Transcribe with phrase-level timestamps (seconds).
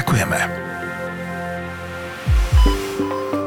[0.00, 0.38] Ďakujeme.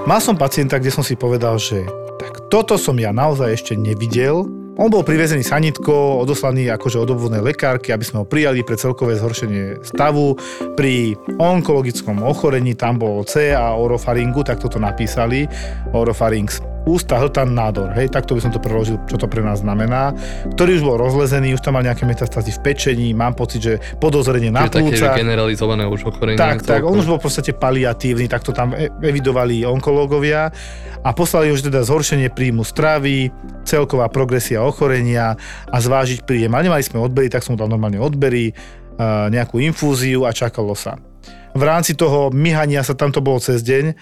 [0.06, 1.82] Mal som pacienta, kde som si povedal, že
[2.22, 4.46] tak toto som ja naozaj ešte nevidel.
[4.78, 9.18] On bol privezený sanitko, odoslaný akože od obvodnej lekárky, aby sme ho prijali pre celkové
[9.18, 10.38] zhoršenie stavu.
[10.78, 15.50] Pri onkologickom ochorení tam bol C a orofaringu, tak toto napísali.
[15.90, 17.92] Orofarinx ústa, hltan, nádor.
[17.96, 20.12] Hej, takto by som to preložil, čo to pre nás znamená.
[20.56, 24.52] Ktorý už bol rozlezený, už tam mal nejaké metastázy v pečení, mám pocit, že podozrenie
[24.52, 25.16] na plúca.
[25.16, 26.40] také generalizované už ochorenie.
[26.40, 30.52] Tak, tak, on už bol v podstate paliatívny, tak to tam e- evidovali onkológovia
[31.04, 33.32] a poslali už teda zhoršenie príjmu stravy,
[33.64, 35.36] celková progresia ochorenia
[35.68, 36.52] a zvážiť príjem.
[36.56, 38.56] A nemali sme odbery, tak som mu dal normálne odbery,
[39.30, 40.98] nejakú infúziu a čakalo sa.
[41.54, 43.94] V rámci toho myhania sa tam to bolo cez deň,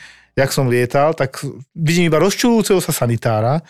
[0.41, 1.39] jak som lietal, tak
[1.77, 3.61] vidím iba rozčulujúceho sa sanitára.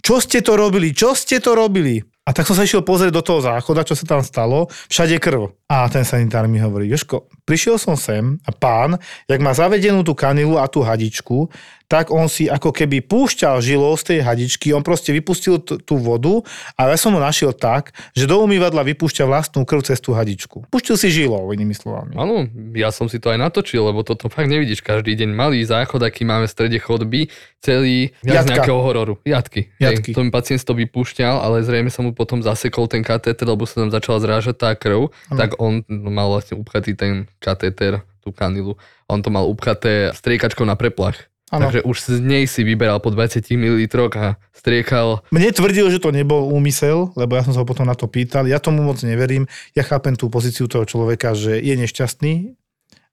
[0.00, 0.96] Čo ste to robili?
[0.96, 2.00] Čo ste to robili?
[2.24, 4.70] A tak som sa išiel pozrieť do toho záchoda, čo sa tam stalo.
[4.86, 5.50] Všade krv.
[5.66, 10.14] A ten sanitár mi hovorí, Joško, prišiel som sem a pán, jak má zavedenú tú
[10.14, 11.50] kanilu a tú hadičku,
[11.90, 15.98] tak on si ako keby púšťal žilou z tej hadičky, on proste vypustil t- tú
[15.98, 16.38] vodu
[16.78, 20.70] a ja som ho našiel tak, že do umývadla vypúšťa vlastnú krv cez tú hadičku.
[20.70, 22.14] Pustil si žilou, inými slovami.
[22.14, 22.46] Áno,
[22.78, 25.34] ja som si to aj natočil, lebo toto fakt nevidíš každý deň.
[25.34, 27.26] Malý záchod, aký máme v strede chodby,
[27.58, 28.54] celý Jatka.
[28.62, 29.14] nejakého hororu.
[29.26, 29.74] Jatky.
[29.82, 30.10] Jatky.
[30.10, 33.66] Hej, to mi pacient to vypúšťal, ale zrejme sa mu potom zasekol ten katéter, lebo
[33.66, 35.38] sa tam začala zrážať tá krv, Áno.
[35.40, 38.76] tak on mal vlastne upchatý ten katéter, tú kanilu.
[39.08, 41.29] On to mal upchaté striekačkou na preplach.
[41.50, 41.66] Áno.
[41.66, 43.82] Takže už z nej si vyberal po 20 ml
[44.14, 45.26] a striekal.
[45.34, 48.46] Mne tvrdil, že to nebol úmysel, lebo ja som sa ho potom na to pýtal.
[48.46, 49.50] Ja tomu moc neverím.
[49.74, 52.54] Ja chápem tú pozíciu toho človeka, že je nešťastný,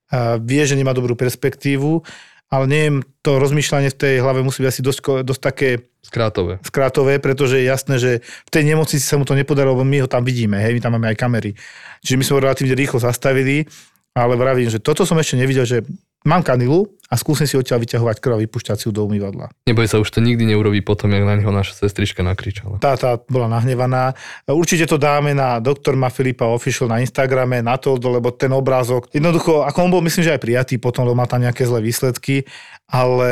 [0.08, 2.00] a vie, že nemá dobrú perspektívu,
[2.48, 5.68] ale neviem, to rozmýšľanie v tej hlave musí byť asi dosť, dosť také
[6.00, 6.56] Skrátové.
[6.64, 10.08] skrátové, pretože je jasné, že v tej nemocnici sa mu to nepodarilo, lebo my ho
[10.08, 11.52] tam vidíme, hej, my tam máme aj kamery.
[12.00, 13.68] Čiže my sme ho relatívne rýchlo zastavili,
[14.16, 15.84] ale vravím, že toto som ešte nevidel, že
[16.26, 19.48] mám kanilu a skúsim si odtiaľ vyťahovať krv a ju do umývadla.
[19.64, 22.76] Neboj sa, už to nikdy neurobí potom, jak na neho naša sestrička nakričala.
[22.84, 24.12] Tá, tá bola nahnevaná.
[24.44, 29.08] Určite to dáme na doktor Ma Filipa Official na Instagrame, na to, lebo ten obrázok,
[29.08, 32.44] jednoducho, ako on bol, myslím, že aj prijatý potom, lebo má tam nejaké zlé výsledky,
[32.92, 33.30] ale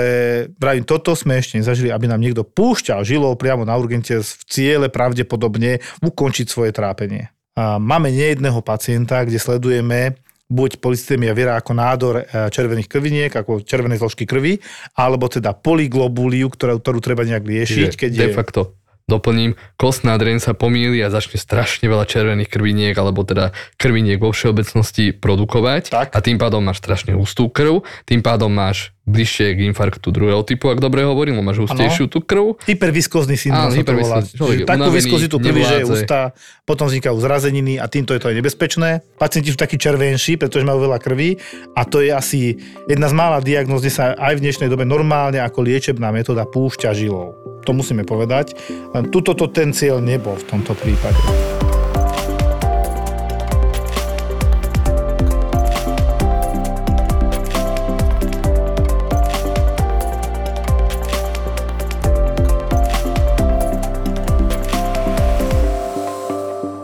[0.57, 4.89] vravím, toto sme ešte nezažili, aby nám niekto púšťal žilou priamo na urgente v ciele
[4.89, 7.29] pravdepodobne ukončiť svoje trápenie.
[7.57, 12.25] A máme nejedného pacienta, kde sledujeme buď polycytémia vera ako nádor e,
[12.55, 14.63] červených krviniek, ako červené zložky krvi,
[14.95, 18.35] alebo teda polyglobúliu, ktorú, ktorú treba nejak riešiť, Čiže keď de je...
[18.35, 18.61] facto
[19.07, 24.35] doplním, kostná dreň sa pomýli a začne strašne veľa červených krviniek, alebo teda krviniek vo
[24.35, 25.95] všeobecnosti produkovať.
[25.95, 26.07] Tak.
[26.11, 30.75] A tým pádom máš strašne hustú krv, tým pádom máš bližšie k infarktu druhého typu,
[30.75, 32.59] ak dobre hovorím, máš hustejšiu tú krv.
[32.67, 34.35] Hyperviskozný syndrom Áno, hyperviskozný.
[34.35, 36.35] Človek Takú viskozitu krvi, že je ústa,
[36.67, 39.07] potom vznikajú zrazeniny a týmto je to aj nebezpečné.
[39.23, 41.39] Pacienti sú takí červenší, pretože majú veľa krvi
[41.79, 42.59] a to je asi
[42.91, 46.91] jedna z mála diagnóz, kde sa aj v dnešnej dobe normálne ako liečebná metóda púšťa
[46.91, 47.46] žilou.
[47.67, 48.55] To musíme povedať.
[48.95, 51.19] Len tuto to ten cieľ nebol v tomto prípade.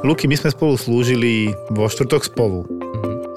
[0.03, 2.67] Luky, my sme spolu slúžili vo štvrtok spolu.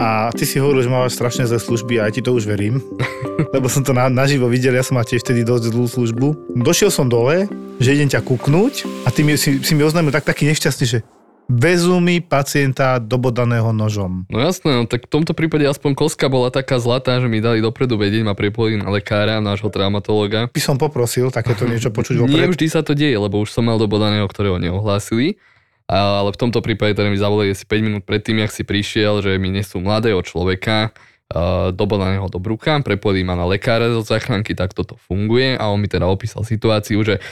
[0.01, 2.81] A ty si hovoril, že máš strašne zlé služby a ja ti to už verím,
[3.35, 6.27] lebo som to na, naživo videl, ja som mal tiež vtedy dosť zlú službu.
[6.55, 7.51] Došiel som dole,
[7.83, 10.99] že idem ťa kúknúť a ty mi, si, si mi oznámil tak taký nešťastný, že
[11.45, 14.25] vezú mi pacienta dobodaného nožom.
[14.31, 17.61] No jasné, no, tak v tomto prípade aspoň koska bola taká zlatá, že mi dali
[17.61, 20.49] dopredu vedieť, ma prepojili na lekára, nášho traumatológa.
[20.49, 22.55] By som poprosil takéto niečo počuť Nie vopred.
[22.55, 25.37] vždy sa to deje, lebo už som mal dobodaného, ktorého neohlásili.
[25.85, 29.37] Ale v tomto prípade teda mi zavolali asi 5 minút predtým, jak si prišiel, že
[29.37, 30.89] mi nesú mladého človeka,
[31.31, 35.57] uh, dobodaného do bruka, prepojili ma na lekára zo záchranky, tak toto funguje.
[35.57, 37.23] A on mi teda opísal situáciu, že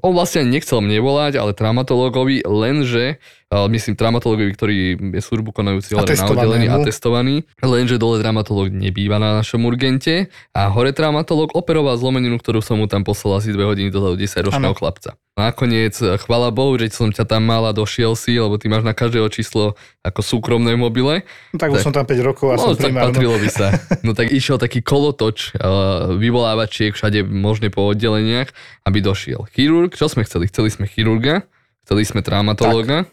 [0.00, 4.74] on vlastne nechcel mne volať, ale traumatológovi, lenže ale myslím traumatológovi, ktorý
[5.12, 10.26] je službu konajúci hore na oddelení a testovaný, lenže dole traumatológ nebýva na našom urgente
[10.50, 14.48] a hore traumatológ operoval zlomeninu, ktorú som mu tam poslal asi dve hodiny dozadu 10
[14.48, 15.14] ročného chlapca.
[15.32, 18.92] Nakoniec, chvala Bohu, že som ťa tam mal a došiel si, lebo ty máš na
[18.92, 21.24] každého číslo ako súkromné mobile.
[21.52, 21.86] No, tak už Tak.
[21.88, 23.16] som tam 5 rokov a No, som tak primárno.
[23.16, 23.68] patrilo by sa.
[24.04, 28.52] No tak išiel taký kolotoč uh, vyvolávačiek všade možne po oddeleniach,
[28.84, 29.48] aby došiel.
[29.50, 30.52] Chirurg, čo sme chceli?
[30.52, 31.48] Chceli sme chirurga,
[31.88, 33.08] chceli sme traumatológa.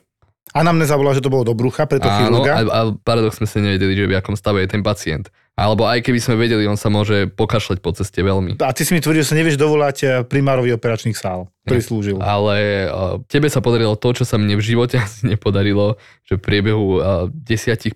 [0.53, 2.51] Anamnéza bola, že to bolo do brucha, preto Áno, chirurga.
[2.57, 5.29] a, a paradoxne sme nevedeli, že v akom stave je ten pacient.
[5.59, 8.63] Alebo aj keby sme vedeli, on sa môže pokašľať po ceste veľmi.
[8.63, 12.17] A ty si mi tvrdil, že sa nevieš dovolať eh, primárovi operačných sál, ktorý slúžil.
[12.23, 16.41] Ale uh, tebe sa podarilo to, čo sa mne v živote asi nepodarilo, že v
[16.41, 17.91] priebehu uh, 10-15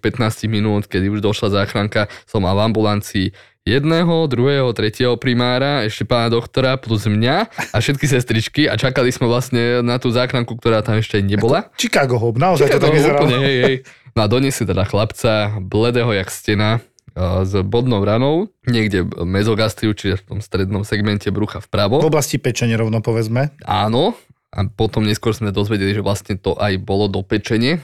[0.52, 3.28] minút, kedy už došla záchranka, som mal v ambulancii
[3.64, 9.32] jedného, druhého, tretieho primára, ešte pána doktora plus mňa a všetky sestričky a čakali sme
[9.32, 11.72] vlastne na tú záchranku, ktorá tam ešte nebola.
[11.80, 13.24] Chicago Hope, naozaj to to tak vyzeralo.
[13.24, 13.76] úplne, hej, hej.
[14.14, 16.84] No a doniesie teda chlapca, bledého jak stena,
[17.18, 22.02] s bodnou ranou, niekde mezogastriu, čiže v tom strednom segmente brucha V vpravo.
[22.02, 23.54] oblasti pečenia rovno povedzme.
[23.70, 24.18] Áno,
[24.50, 27.82] a potom neskôr sme dozvedeli, že vlastne to aj bolo do pečenie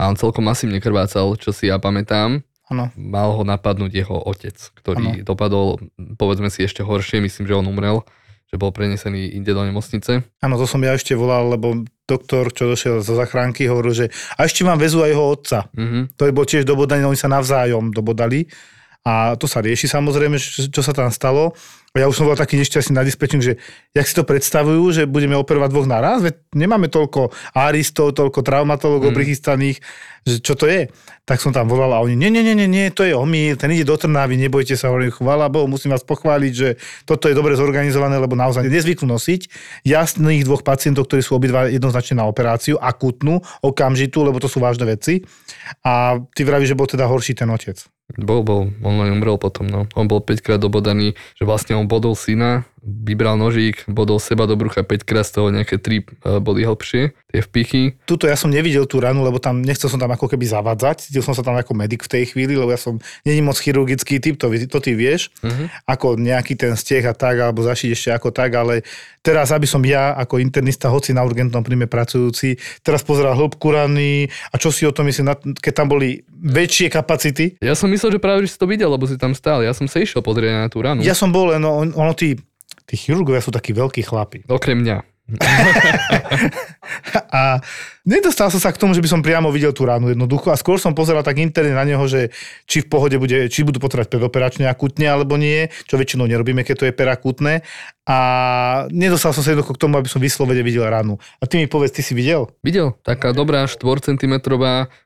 [0.00, 2.40] a on celkom masívne krvácal, čo si ja pamätám.
[2.70, 2.94] Áno.
[2.94, 5.82] Mal ho napadnúť jeho otec, ktorý dopadol,
[6.14, 8.06] povedzme si, ešte horšie, myslím, že on umrel,
[8.50, 10.26] že bol prenesený inde do nemocnice.
[10.42, 14.46] Áno, to som ja ešte volal, lebo doktor, čo došiel zo zachránky, hovoril, že a
[14.46, 15.58] ešte vám vezú aj jeho otca.
[15.74, 16.18] Mhm.
[16.18, 18.46] To bol tiež dobodaný, oni sa navzájom dobodali.
[19.00, 21.56] A to sa rieši samozrejme, čo, čo sa tam stalo.
[21.90, 23.58] Ja už som bol taký nešťastný na dispečing, že
[23.90, 29.10] jak si to predstavujú, že budeme operovať dvoch naraz, veď nemáme toľko aristov, toľko traumatologov
[29.10, 29.18] Mm.
[29.18, 29.82] prichystaných,
[30.22, 30.86] že čo to je.
[31.26, 33.74] Tak som tam volal a oni, nie, nie, nie, nie, nie to je omyl, ten
[33.74, 36.78] ide do Trnavy, nebojte sa, hovorím, chvála Bohu, musím vás pochváliť, že
[37.10, 39.50] toto je dobre zorganizované, lebo naozaj nezvyknú nosiť
[39.82, 44.86] jasných dvoch pacientov, ktorí sú obidva jednoznačne na operáciu, akutnú, okamžitú, lebo to sú vážne
[44.86, 45.26] veci.
[45.82, 47.82] A ty vravíš, že bol teda horší ten otec.
[48.18, 49.86] Bol, bol, on len umrel potom, no.
[49.94, 54.80] On bol 5 krát dobodaný, že vlastne bodol syna, vybral nožík, bodol seba do brucha
[54.80, 57.82] 5 krát, z toho nejaké 3 boli hlbšie, tie vpichy.
[58.04, 61.06] Tuto ja som nevidel tú ranu, lebo tam nechcel som tam ako keby zavadzať.
[61.06, 64.16] Cítil som sa tam ako medic v tej chvíli, lebo ja som není moc chirurgický
[64.18, 65.68] typ, to, to ty vieš, Mhm.
[65.86, 68.82] ako nejaký ten steh a tak, alebo zašiť ešte ako tak, ale
[69.20, 74.24] teraz, aby som ja ako internista, hoci na urgentnom príjme pracujúci, teraz pozeral hĺbku rany
[74.48, 77.60] a čo si o tom myslím, na- keď tam boli väčšie kapacity.
[77.60, 79.60] Ja som myslel, že práve, že si to videl, lebo si tam stál.
[79.60, 81.04] Ja som sa išiel pozrieť na tú ranu.
[81.04, 82.40] Ja som bol no, on- ono tí,
[82.90, 84.50] tí chirurgovia sú takí veľkí chlapi.
[84.50, 84.98] Okrem mňa.
[87.30, 87.62] A
[88.02, 90.82] nedostal som sa k tomu, že by som priamo videl tú ránu jednoducho a skôr
[90.82, 92.34] som pozeral tak interne na neho, že
[92.66, 96.74] či v pohode bude, či budú potrebovať predoperačne akutne alebo nie, čo väčšinou nerobíme, keď
[96.76, 97.62] to je perakutné.
[98.10, 98.18] A
[98.90, 101.22] nedostal som sa jednoducho k tomu, aby som vyslovene videl ránu.
[101.38, 102.50] A ty mi povedz, ty si videl?
[102.66, 102.98] Videl?
[103.06, 104.34] Taká dobrá 4 cm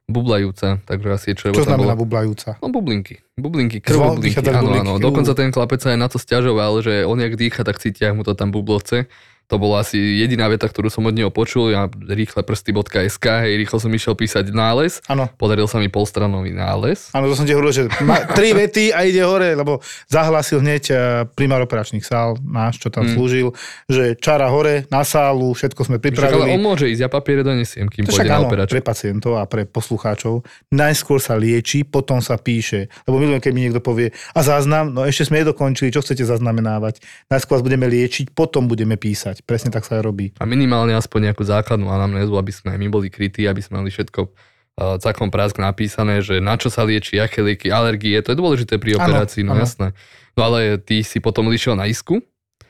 [0.09, 2.09] bublajúca, takže asi je čo, Čo znamená bolo.
[2.09, 2.57] bublajúca?
[2.65, 4.97] No bublinky, bublinky, áno, bublinky, áno.
[4.97, 5.03] ú.
[5.03, 8.25] Dokonca ten chlapec sa aj na to stiažoval, že on jak dýcha, tak cítia, mu
[8.25, 9.09] to tam bubloce.
[9.47, 11.69] To bola asi jediná veta, ktorú som od neho počul.
[11.69, 15.05] Ja rýchle prsty.sk, hej, rýchlo som išiel písať nález.
[15.05, 15.29] Áno.
[15.31, 17.09] Podaril sa mi polstranový nález.
[17.11, 20.85] Áno, to som ti hovoril, že má tri vety a ide hore, lebo zahlásil hneď
[20.87, 20.99] eh,
[21.29, 23.13] primár operačných sál, náš, čo tam Hmm.
[23.13, 23.53] slúžil,
[23.85, 26.49] že čara hore, na sálu, všetko sme Však, ale pripravili.
[26.51, 30.41] on môže ísť, ja papiere donesiem, kým pôjde na pre pacientov a pre poslucháčov.
[30.71, 32.89] Najskôr sa lieči, potom sa píše.
[33.05, 37.05] Lebo milujem, keď mi niekto povie, a záznam, no ešte sme nedokončili, čo chcete zaznamenávať.
[37.29, 39.34] Najskôr vás budeme liečiť, potom budeme písať.
[39.43, 40.31] Presne tak sa aj robí.
[40.39, 43.91] A minimálne aspoň nejakú základnú anamnézu, aby sme aj my boli krytí, aby sme mali
[43.91, 48.39] všetko uh, cakom prásk napísané, že na čo sa lieči, aké lieky, alergie, to je
[48.39, 49.67] dôležité pri operácii, no áno.
[49.67, 49.97] jasné.
[50.39, 52.23] No ale ty si potom išiel na isku,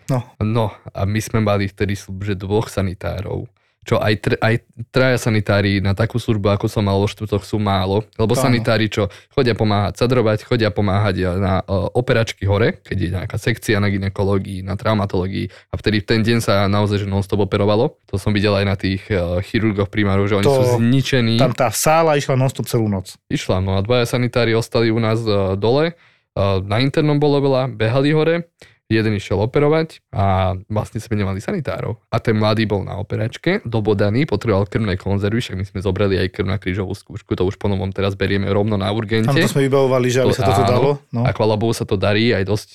[0.09, 3.49] No, no a my sme mali vtedy že dvoch sanitárov,
[3.85, 4.55] čo aj, tr- aj
[4.88, 8.41] traja sanitári na takú službu, ako som mal vo štvrtok, sú málo, lebo áno.
[8.41, 13.76] sanitári, čo chodia pomáhať sadrovať, chodia pomáhať na uh, operačky hore, keď je nejaká sekcia
[13.79, 18.00] na ginekológii, na traumatológii a vtedy v ten deň sa naozaj že non-stop operovalo.
[18.09, 21.37] To som videl aj na tých uh, chirurgoch primárov, že oni To- sú zničení.
[21.37, 23.21] tam tá sála išla non-stop celú noc.
[23.29, 27.69] Išla, no a dvaja sanitári ostali u nás uh, dole, uh, na internom bolo veľa,
[27.69, 28.49] behali hore,
[28.93, 32.05] jeden išiel operovať a vlastne sme nemali sanitárov.
[32.12, 36.29] A ten mladý bol na operačke, dobodaný, potreboval krvné konzervy, však my sme zobrali aj
[36.37, 39.33] krv na krížovú skúšku, to už po novom teraz berieme rovno na urgente.
[39.33, 40.71] Áno, to sme vybavovali, že aby To sa toto áno.
[40.71, 40.91] dalo.
[41.11, 41.25] No.
[41.25, 42.69] A chvala sa to darí, aj dosť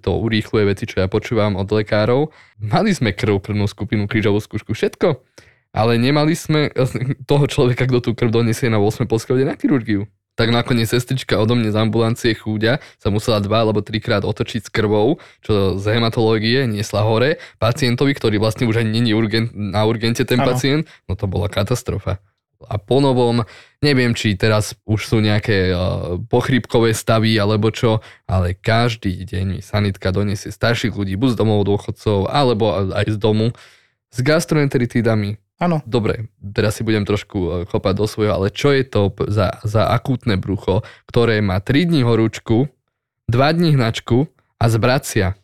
[0.00, 2.32] to urýchluje veci, čo ja počúvam od lekárov.
[2.58, 5.20] Mali sme krv, krvnú skupinu, krížovú skúšku, všetko.
[5.74, 6.70] Ale nemali sme
[7.26, 9.10] toho človeka, kto tú krv donesie na 8.
[9.10, 10.06] poschodie na chirurgiu.
[10.34, 14.70] Tak nakoniec sestrička odo mne z ambulancie chúďa sa musela dva alebo trikrát otočiť s
[14.70, 20.26] krvou, čo z hematológie niesla hore pacientovi, ktorý vlastne už ani není urgent, na urgente
[20.26, 20.50] ten Áno.
[20.50, 20.90] pacient.
[21.06, 22.18] No to bola katastrofa.
[22.64, 23.44] a ponovom.
[23.84, 29.60] Neviem, či teraz už sú nejaké uh, pochrípkové stavy alebo čo, ale každý deň mi
[29.60, 33.52] sanitka donesie starších ľudí, buď z domov dôchodcov, alebo aj z domu,
[34.08, 35.36] s gastroenteritidami.
[35.62, 35.78] Áno.
[35.86, 39.86] Dobre, teraz si budem trošku uh, chopať do svojho, ale čo je to za, za
[39.86, 42.66] akútne brucho, ktoré má 3 dní horúčku,
[43.30, 44.26] 2 dní hnačku
[44.58, 45.38] a zbracia.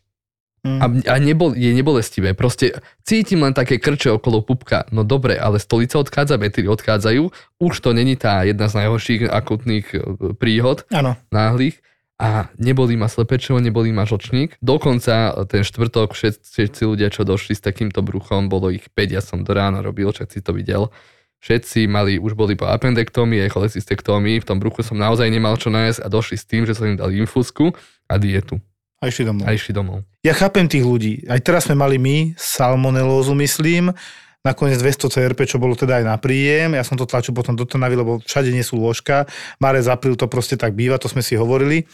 [0.61, 0.77] Mm.
[0.77, 2.37] A, a nebol, je nebolestivé.
[2.37, 4.85] Proste cítim len také krče okolo pupka.
[4.93, 7.33] No dobre, ale stolica odchádza, metry odchádzajú.
[7.57, 9.99] Už to není tá jedna z najhorších akutných e,
[10.37, 11.17] príhod Áno.
[11.33, 11.81] náhlych.
[12.21, 14.61] A nebolí ma slepečo, nebolí ma žlčník.
[14.61, 19.41] Dokonca ten štvrtok všetci, ľudia, čo došli s takýmto bruchom, bolo ich 5, ja som
[19.41, 20.93] do rána robil, však si to videl.
[21.41, 26.05] Všetci mali, už boli po appendektómii, cholecystektómii, v tom bruchu som naozaj nemal čo nájsť
[26.05, 27.73] a došli s tým, že som im dal infúzku
[28.05, 28.61] a dietu.
[29.01, 29.49] A išli domov.
[29.49, 30.05] A išli domov.
[30.21, 31.25] Ja chápem tých ľudí.
[31.25, 33.97] Aj teraz sme mali my salmonelózu, myslím,
[34.41, 36.73] nakoniec 200 CRP, čo bolo teda aj na príjem.
[36.73, 39.29] Ja som to tlačil potom do Trnavy, lebo všade nie sú lôžka.
[39.61, 41.85] Marec, apríl to proste tak býva, to sme si hovorili.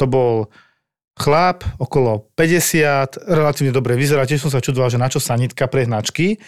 [0.00, 0.48] To bol
[1.20, 4.24] chlap, okolo 50, relatívne dobre vyzerá.
[4.24, 6.40] Tiež som sa čudoval, že na čo sanitka pre hnačky.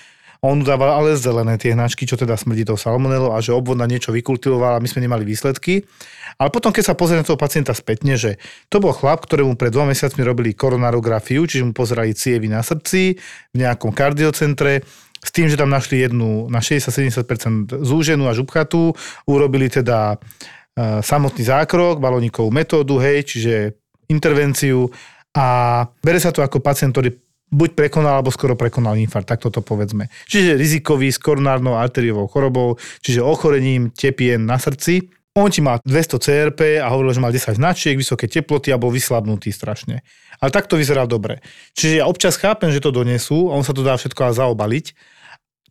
[0.45, 3.89] On dával ale zelené tie hnačky, čo teda smrdí tou salmonelou a že obvod na
[3.89, 5.89] niečo vykultivoval a my sme nemali výsledky.
[6.37, 8.37] Ale potom, keď sa pozrie na toho pacienta spätne, že
[8.69, 13.17] to bol chlap, ktorému pred dvoma mesiacmi robili koronarografiu, čiže mu pozerali cievy na srdci
[13.55, 14.85] v nejakom kardiocentre,
[15.25, 18.93] s tým, že tam našli jednu na 60-70% zúženú a župchatú,
[19.25, 20.16] urobili teda e,
[21.00, 23.54] samotný zákrok, balónikovú metódu, hej, čiže
[24.12, 24.93] intervenciu
[25.35, 25.47] a
[26.04, 27.16] bere sa to ako pacient, ktorý
[27.54, 30.11] buď prekonal, alebo skoro prekonal infarkt, tak toto povedzme.
[30.26, 35.11] Čiže rizikový s koronárnou arteriovou chorobou, čiže ochorením tepien na srdci.
[35.35, 38.95] On ti mal 200 CRP a hovoril, že mal 10 značiek, vysoké teploty a bol
[38.95, 40.07] vyslabnutý strašne.
[40.38, 41.43] Ale tak to vyzerá dobre.
[41.75, 44.95] Čiže ja občas chápem, že to donesú, on sa to dá všetko zaobaliť.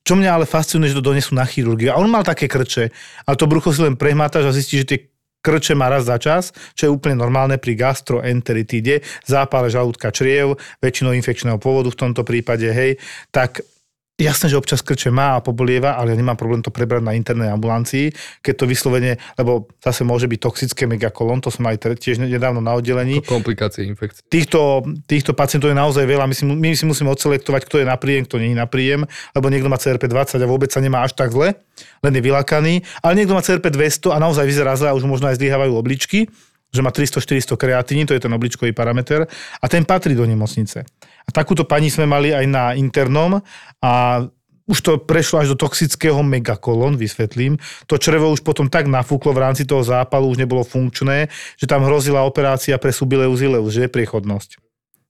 [0.03, 1.95] Čo mňa ale fascinuje, že to donesú na chirurgiu.
[1.95, 2.91] A on mal také krče,
[3.23, 4.99] ale to brucho si len prehmátaš a zistíš, že tie
[5.43, 11.11] krče má raz za čas, čo je úplne normálne pri gastroenteritíde, zápale žalúdka čriev, väčšinou
[11.15, 12.95] infekčného pôvodu v tomto prípade, hej,
[13.31, 13.63] tak
[14.13, 17.49] Jasné, že občas krče má a pobolieva, ale ja nemám problém to prebrať na internej
[17.49, 18.13] ambulancii,
[18.45, 22.77] keď to vyslovene, lebo zase môže byť toxické megakolon, to som aj tiež nedávno na
[22.77, 23.25] oddelení.
[23.25, 24.21] Komplikácie infekcie.
[24.29, 27.97] Týchto, týchto pacientov je naozaj veľa, my si, my si musíme odselektovať, kto je na
[27.97, 31.01] príjem, kto nie je na príjem, lebo niekto má CRP 20 a vôbec sa nemá
[31.01, 31.57] až tak zle,
[32.05, 35.33] len je vylakaný, ale niekto má CRP 200 a naozaj vyzerá zle a už možno
[35.33, 36.29] aj zlyhávajú obličky,
[36.73, 39.29] že má 300-400 kreatíny, to je ten obličkový parameter,
[39.61, 40.81] a ten patrí do nemocnice.
[41.23, 43.39] A takúto pani sme mali aj na internom
[43.79, 44.25] a
[44.63, 47.59] už to prešlo až do toxického megakolon, vysvetlím.
[47.91, 51.27] To črevo už potom tak nafúklo v rámci toho zápalu, už nebolo funkčné,
[51.59, 54.63] že tam hrozila operácia pre subileus ileus, že je priechodnosť.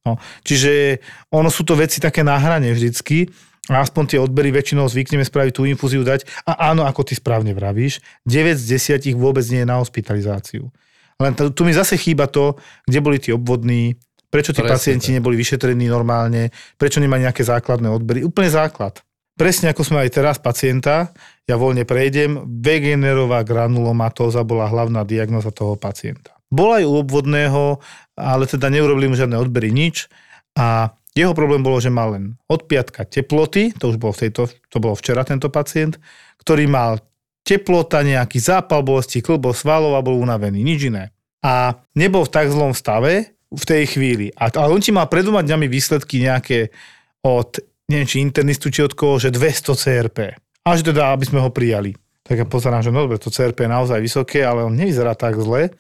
[0.03, 0.99] No, čiže
[1.31, 3.29] ono sú to veci také na hrane vždycky,
[3.71, 6.27] a aspoň tie odbery väčšinou zvykneme spraviť tú infúziu dať.
[6.43, 10.67] A áno, ako ty správne vravíš, 9 z 10 vôbec nie je na hospitalizáciu.
[11.21, 13.97] Len tu, mi zase chýba to, kde boli tí obvodní,
[14.33, 15.15] prečo tí Presne pacienti tak.
[15.21, 18.25] neboli vyšetrení normálne, prečo nemajú nejaké základné odbery.
[18.25, 19.05] Úplne základ.
[19.33, 21.09] Presne ako sme aj teraz pacienta,
[21.49, 26.37] ja voľne prejdem, Wegenerová granulomatóza bola hlavná diagnoza toho pacienta.
[26.53, 27.81] Bola aj u obvodného,
[28.13, 30.05] ale teda neurobili mu žiadne odbery, nič.
[30.53, 34.49] A jeho problém bolo, že mal len od piatka teploty, to už bolo v tejto,
[34.69, 35.97] to bolo včera tento pacient,
[36.41, 37.01] ktorý mal
[37.43, 41.11] teplota, nejaký zápal bolesti, klbo, svalov a bol unavený, nič iné.
[41.43, 44.31] A nebol v tak zlom stave v tej chvíli.
[44.39, 46.71] A, ale on ti mal pred dvoma dňami výsledky nejaké
[47.21, 47.59] od,
[47.91, 50.19] neviem či internistu, či od koho, že 200 CRP.
[50.63, 51.91] Až teda, aby sme ho prijali.
[52.23, 55.35] Tak ja pozerám, že no dobre, to CRP je naozaj vysoké, ale on nevyzerá tak
[55.35, 55.75] zle.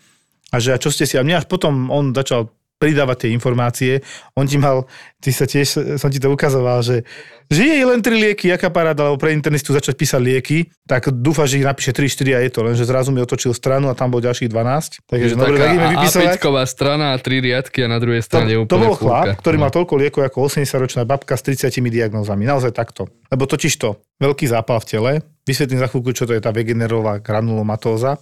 [0.51, 1.15] A že a čo ste si...
[1.15, 2.51] A mne až potom on začal
[2.83, 3.93] pridávať tie informácie.
[4.35, 4.83] On ti mal,
[5.17, 7.07] ty sa tiež, som ti to ukazoval, že
[7.47, 11.57] žije len tri lieky, aká paráda, lebo pre internistu začať písať lieky, tak dúfa, že
[11.57, 14.49] ich napíše 3-4 a je to, lenže zrazu mi otočil stranu a tam bol ďalších
[14.49, 14.99] 12.
[15.05, 16.25] Takže dobre, tak ideme A- vypisovať.
[16.35, 19.55] A5 strana a tri riadky a na druhej To, strane to úplne bol chlap, ktorý
[19.55, 19.61] No.
[19.61, 22.43] mal toľko liekov ako 80-ročná babka s 30 diagnózami.
[22.43, 23.07] Naozaj takto.
[23.29, 25.11] Lebo totiž to, veľký zápal v tele,
[25.43, 28.17] vysvetlím za chvíľku, čo to je tá Wegenerová granulomatóza.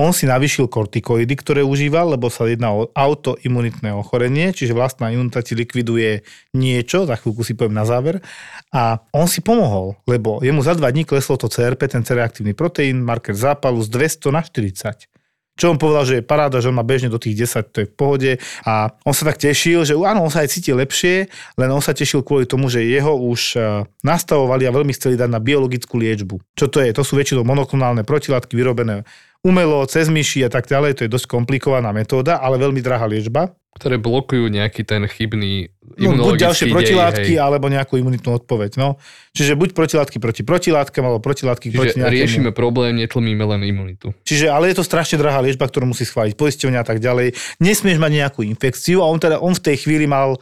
[0.00, 5.44] On si navýšil kortikoidy, ktoré užíval, lebo sa jedná o autoimunitné ochorenie, čiže vlastná imunita
[5.44, 6.24] ti likviduje
[6.56, 8.24] niečo, za chvíľku si poviem na záver.
[8.72, 13.04] A on si pomohol, lebo jemu za dva dní kleslo to CRP, ten C-reaktívny proteín,
[13.04, 15.12] marker zápalu z 200 na 40.
[15.52, 17.86] Čo on povedal, že je paráda, že on má bežne do tých 10, to je
[17.86, 18.30] v pohode.
[18.64, 21.28] A on sa tak tešil, že áno, on sa aj cíti lepšie,
[21.60, 25.28] len on sa tešil kvôli tomu, že jeho už eh, nastavovali a veľmi chceli dať
[25.28, 26.40] na biologickú liečbu.
[26.56, 26.96] Čo to je?
[26.96, 29.04] To sú väčšinou monoklonálne protilátky vyrobené
[29.42, 30.98] umelo, cez myši a tak ďalej.
[30.98, 33.54] To je dosť komplikovaná metóda, ale veľmi drahá liečba.
[33.72, 37.44] ktoré blokujú nejaký ten chybný No, buď ďalšie imunologický protilátky, dej, hej.
[37.44, 38.80] alebo nejakú imunitnú odpoveď.
[38.80, 38.96] No.
[39.36, 42.16] Čiže buď protilátky proti protilátkam, alebo protilátky proti Čiže nejakému...
[42.16, 44.16] riešime problém, netlmíme len imunitu.
[44.24, 47.36] Čiže, ale je to strašne drahá liečba, ktorú musí schváliť poisťovňa a tak ďalej.
[47.60, 50.40] Nesmieš mať nejakú infekciu a on teda on v tej chvíli mal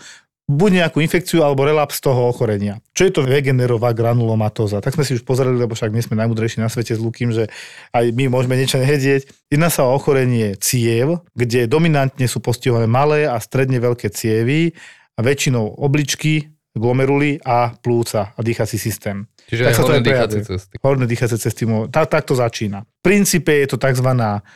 [0.50, 2.82] buď nejakú infekciu alebo relaps toho ochorenia.
[2.90, 4.82] Čo je to vegenerová granulomatóza?
[4.82, 7.46] Tak sme si už pozreli, lebo však my sme najmudrejší na svete s Lukým, že
[7.94, 9.30] aj my môžeme niečo nevedieť.
[9.46, 14.74] Jedná sa o ochorenie ciev, kde dominantne sú postihované malé a stredne veľké cievy
[15.14, 19.26] a väčšinou obličky, glomeruly a plúca a dýchací systém.
[19.50, 20.74] Čiže Tak aj sa to horné dýchacie cesty.
[20.78, 22.86] Horné dýchacie cesty, tá, tak to začína.
[22.86, 24.06] V princípe je to tzv.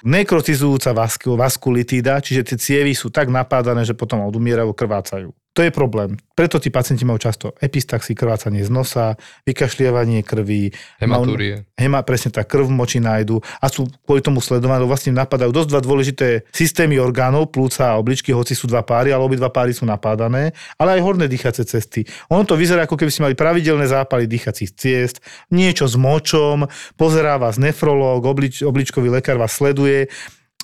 [0.06, 5.34] nekrotizujúca vasku- vaskulitída, čiže tie cievy sú tak napádané, že potom odumierajú, krvácajú.
[5.54, 6.18] To je problém.
[6.34, 9.14] Preto tí pacienti majú často epistaxy, krvácanie z nosa,
[9.46, 11.70] vykašliavanie krvi, Hematúrie.
[11.78, 15.54] hema, presne tak, krv v moči nájdu a sú kvôli tomu sledovaní, lebo vlastne napadajú
[15.54, 19.70] dosť dva dôležité systémy orgánov, plúca a obličky, hoci sú dva páry, ale obidva páry
[19.70, 22.02] sú napádané, ale aj horné dýchacie cesty.
[22.34, 25.22] Ono to vyzerá, ako keby ste mali pravidelné zápaly dýchacích ciest,
[25.54, 26.66] niečo s močom,
[26.98, 30.10] pozerá vás nefrológ, oblič, obličkový lekár vás sleduje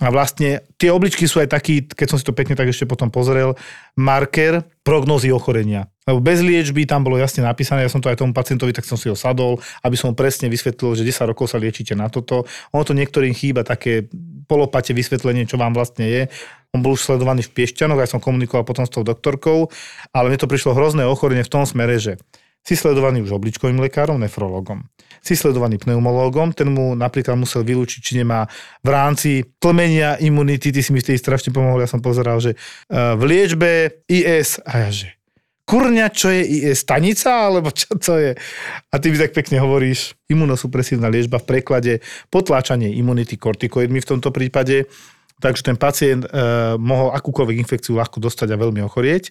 [0.01, 3.13] a vlastne tie obličky sú aj taký, keď som si to pekne tak ešte potom
[3.13, 3.53] pozrel,
[4.01, 5.93] marker prognózy ochorenia.
[6.09, 8.97] Lebo bez liečby tam bolo jasne napísané, ja som to aj tomu pacientovi, tak som
[8.97, 12.49] si ho sadol, aby som presne vysvetlil, že 10 rokov sa liečite na toto.
[12.73, 14.09] Ono to niektorým chýba také
[14.49, 16.23] polopate vysvetlenie, čo vám vlastne je.
[16.73, 19.69] On bol už sledovaný v Piešťanoch, aj som komunikoval potom s tou doktorkou,
[20.17, 22.17] ale mne to prišlo hrozné ochorenie v tom smere, že
[22.61, 24.85] si sledovaný už obličkovým lekárom, nefrologom.
[25.21, 28.49] Si sledovaný pneumológom, ten mu napríklad musel vylúčiť, či nemá
[28.85, 33.17] v rámci tlmenia imunity, ty si mi vtedy strašne pomohol, ja som pozeral, že eh,
[33.17, 33.71] v liečbe
[34.09, 35.21] IS, a ja že
[35.71, 38.35] kurňa, čo je IS, stanica, alebo čo to je?
[38.91, 41.93] A ty mi tak pekne hovoríš, imunosupresívna liečba v preklade
[42.27, 44.91] potláčanie imunity kortikoidmi v tomto prípade,
[45.39, 46.29] takže ten pacient e,
[46.75, 49.31] mohol akúkoľvek infekciu ľahko dostať a veľmi ochorieť.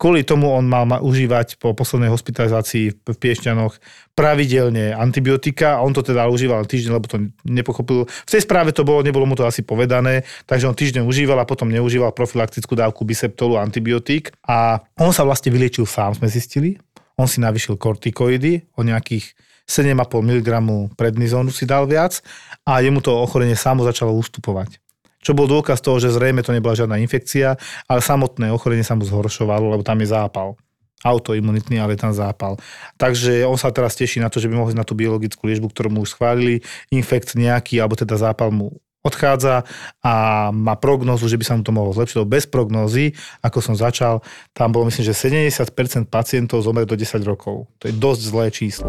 [0.00, 3.76] Kvôli tomu on mal ma- užívať po poslednej hospitalizácii v Piešťanoch
[4.16, 8.08] pravidelne antibiotika a on to teda užíval týždeň, lebo to nepochopil.
[8.08, 11.44] V tej správe to bolo, nebolo mu to asi povedané, takže on týždeň užíval a
[11.44, 16.80] potom neužíval profilaktickú dávku biseptolu antibiotík a on sa vlastne vyliečil sám, sme zistili.
[17.20, 19.36] On si navyšil kortikoidy o nejakých
[19.68, 20.48] 7,5 mg
[20.96, 22.24] prednizónu si dal viac
[22.64, 24.80] a jemu to ochorenie samo začalo ustupovať
[25.20, 29.04] čo bol dôkaz toho, že zrejme to nebola žiadna infekcia, ale samotné ochorenie sa mu
[29.04, 30.56] zhoršovalo, lebo tam je zápal.
[31.00, 32.60] Autoimunitný, ale je tam zápal.
[33.00, 35.88] Takže on sa teraz teší na to, že by mohli na tú biologickú liečbu, ktorú
[35.88, 36.60] mu už schválili,
[36.92, 39.64] infekt nejaký, alebo teda zápal mu odchádza
[40.04, 40.12] a
[40.52, 42.20] má prognózu, že by sa mu to mohlo zlepšiť.
[42.28, 44.20] Bez prognózy, ako som začal,
[44.52, 47.64] tam bolo myslím, že 70% pacientov zomre do 10 rokov.
[47.80, 48.88] To je dosť zlé číslo.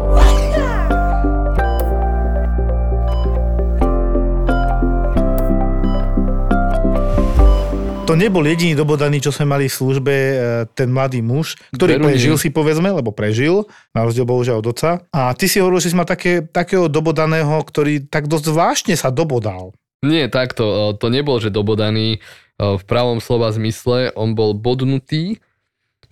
[8.12, 10.34] To nebol jediný dobodaný, čo sme mali v službe, e,
[10.76, 12.08] ten mladý muž, ktorý Veru nie.
[12.12, 13.64] prežil si povedzme, lebo prežil,
[13.96, 15.00] na rozdiel bohužiaľ od oca.
[15.16, 19.08] A ty si hovoril, že si mal také, takého dobodaného, ktorý tak dosť zvláštne sa
[19.08, 19.72] dobodal.
[20.04, 22.28] Nie, takto, e, to nebol, že dobodaný e,
[22.60, 25.40] v pravom slova zmysle, on bol bodnutý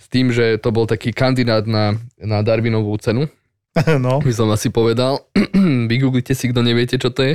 [0.00, 3.28] s tým, že to bol taký kandidát na, na Darwinovú cenu,
[4.00, 4.24] no.
[4.24, 5.28] by som asi povedal.
[5.92, 7.34] Vygooglite si, kto neviete, čo to je.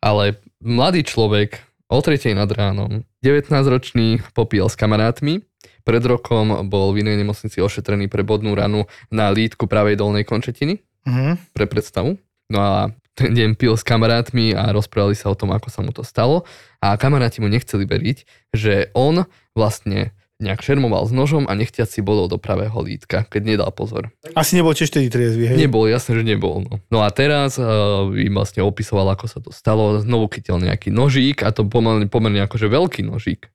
[0.00, 5.42] Ale mladý človek o tretej nad ránom, 19-ročný, popíjal s kamarátmi.
[5.82, 10.80] Pred rokom bol v inej nemocnici ošetrený pre bodnú ranu na lítku pravej dolnej končetiny,
[11.08, 11.56] Mhm.
[11.56, 12.20] pre predstavu.
[12.52, 15.90] No a ten deň pil s kamarátmi a rozprávali sa o tom, ako sa mu
[15.92, 16.44] to stalo.
[16.80, 18.18] A kamaráti mu nechceli veriť,
[18.54, 23.42] že on vlastne nejak šermoval s nožom a nechťac si bodol do pravého lítka, keď
[23.44, 24.08] nedal pozor.
[24.32, 25.56] Asi nebol tiež tedy triezvy, hej?
[25.60, 26.64] Nebol, jasne, že nebol.
[26.64, 30.00] No, no a teraz uh, im vlastne opisoval, ako sa to stalo.
[30.00, 33.52] Znovu chytil nejaký nožík a to pomerne, pomerne akože veľký nožík.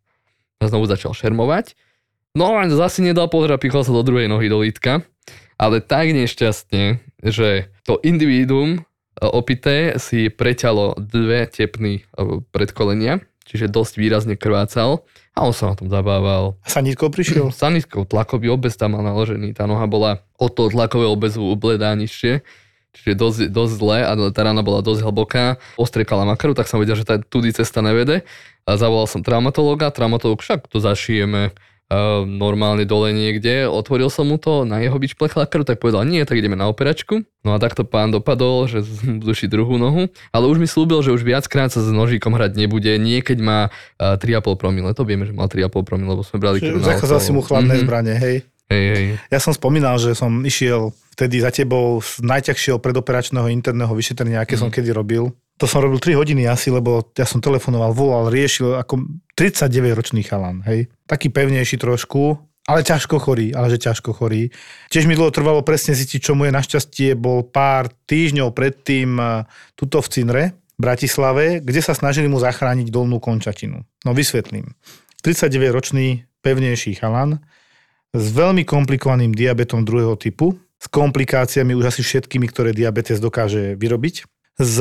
[0.62, 1.74] A znovu začal šermovať.
[2.38, 5.04] No a zase nedal pozor a pichol sa do druhej nohy do lítka.
[5.56, 13.70] Ale tak nešťastne, že to individuum uh, opité si preťalo dve tepny uh, predkolenia, čiže
[13.70, 15.06] dosť výrazne krvácal
[15.38, 16.58] a on sa na tom zabával.
[16.66, 17.54] A sanitkou prišiel?
[17.56, 19.54] Sanitkou tlakový obez tam mal naložený.
[19.54, 22.42] Tá noha bola od toho tlakového obezu ubledá nižšie.
[22.96, 25.60] Čiže dosť, dosť zle a tá rana bola dosť hlboká.
[25.76, 28.24] Ostriekala makaru, tak som vedel, že tá tudy cesta nevede.
[28.64, 31.52] A zavolal som traumatológa, traumatológ však to zašijeme
[31.90, 33.66] uh, normálne dole niekde.
[33.66, 37.26] Otvoril som mu to, na jeho vyšplechla krv, tak povedal, nie, tak ideme na operačku.
[37.46, 38.82] No a takto pán dopadol, že
[39.26, 42.90] duší druhú nohu, ale už mi slúbil, že už viackrát sa s nožíkom hrať nebude.
[42.98, 46.82] Niekedy má uh, 3,5 promile, to vieme, že mal 3,5 promile, lebo sme brali krv
[46.82, 47.84] na si mu chladné Mhm.
[47.86, 48.38] zbranie, hej?
[48.66, 49.06] Hej, hej.
[49.30, 54.58] Ja som spomínal, že som išiel vtedy za tebou z najťažšieho predoperačného interného vyšetrenia, aké
[54.58, 55.30] som kedy robil.
[55.56, 59.08] To som robil 3 hodiny asi, lebo ja som telefonoval, volal, riešil ako
[59.40, 60.92] 39-ročný chalan, hej.
[61.08, 62.36] Taký pevnejší trošku,
[62.68, 64.52] ale ťažko chorý, ale že ťažko chorý.
[64.92, 69.48] Tiež mi dlho trvalo presne zistiť, čo mu je našťastie, bol pár týždňov predtým eh,
[69.80, 70.44] tuto v Cinre,
[70.76, 73.88] v Bratislave, kde sa snažili mu zachrániť dolnú končatinu.
[74.04, 74.76] No vysvetlím.
[75.24, 77.40] 39-ročný pevnejší chalan
[78.12, 84.35] s veľmi komplikovaným diabetom druhého typu, s komplikáciami už asi všetkými, ktoré diabetes dokáže vyrobiť
[84.56, 84.76] s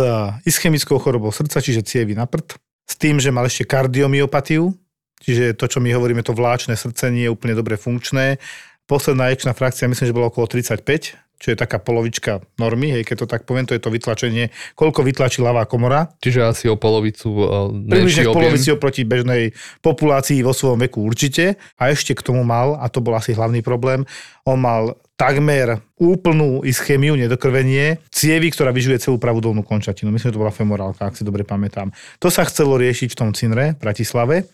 [0.46, 4.70] ischemickou chorobou srdca, čiže cievy na prd, s tým, že mal ešte kardiomyopatiu,
[5.18, 8.38] čiže to, čo my hovoríme, to vláčne srdce nie je úplne dobre funkčné.
[8.84, 13.24] Posledná ekčná frakcia, myslím, že bola okolo 35, čo je taká polovička normy, hej, keď
[13.24, 16.12] to tak poviem, to je to vytlačenie, koľko vytlačí ľavá komora.
[16.20, 21.60] Čiže asi o polovicu uh, Približne polovici oproti bežnej populácii vo svojom veku určite.
[21.80, 24.08] A ešte k tomu mal, a to bol asi hlavný problém,
[24.46, 30.10] on mal takmer úplnú ischémiu, nedokrvenie, cievy, ktorá vyžuje celú pravú dolnú končatinu.
[30.10, 31.94] Myslím, že to bola femorálka, ak si dobre pamätám.
[32.18, 34.50] To sa chcelo riešiť v tom Cinre, v Bratislave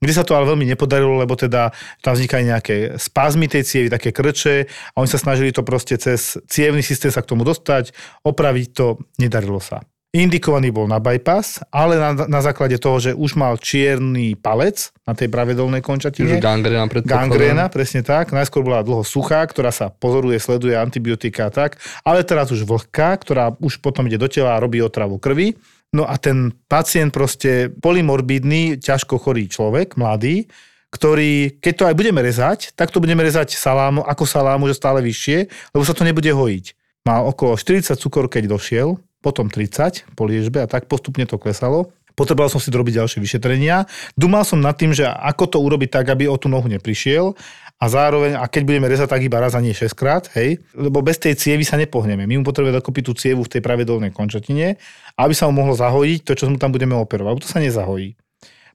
[0.00, 4.16] kde sa to ale veľmi nepodarilo, lebo teda tam vznikajú nejaké spazmy tej cievy, také
[4.16, 7.92] krče a oni sa snažili to proste cez cievný systém sa k tomu dostať,
[8.24, 9.84] opraviť to, nedarilo sa.
[10.10, 15.14] Indikovaný bol na bypass, ale na, na základe toho, že už mal čierny palec na
[15.14, 16.34] tej pravej dolnej končatine.
[16.34, 18.34] Čiže gangrena Gangrena, presne tak.
[18.34, 23.22] Najskôr bola dlho suchá, ktorá sa pozoruje, sleduje antibiotika a tak, ale teraz už vlhká,
[23.22, 25.54] ktorá už potom ide do tela a robí otravu krvi.
[25.94, 30.50] No a ten pacient proste polymorbidný, ťažko chorý človek, mladý,
[30.90, 34.98] ktorý, keď to aj budeme rezať, tak to budeme rezať salámu, ako salámu, že stále
[35.06, 36.74] vyššie, lebo sa to nebude hojiť.
[37.06, 41.92] Mal okolo 40 cukor, keď došiel, potom 30 po liežbe a tak postupne to klesalo.
[42.18, 43.88] Potreboval som si robiť ďalšie vyšetrenia.
[44.12, 47.32] Dúmal som nad tým, že ako to urobiť tak, aby o tú nohu neprišiel
[47.80, 51.00] a zároveň, a keď budeme rezať, tak iba raz a nie 6 krát, hej, lebo
[51.00, 52.28] bez tej cievy sa nepohneme.
[52.28, 54.76] My mu potrebujeme dokopy tú cievu v tej pravej dolnej končatine,
[55.16, 58.20] aby sa mu mohlo zahojiť to, čo mu tam budeme operovať, to sa nezahojí.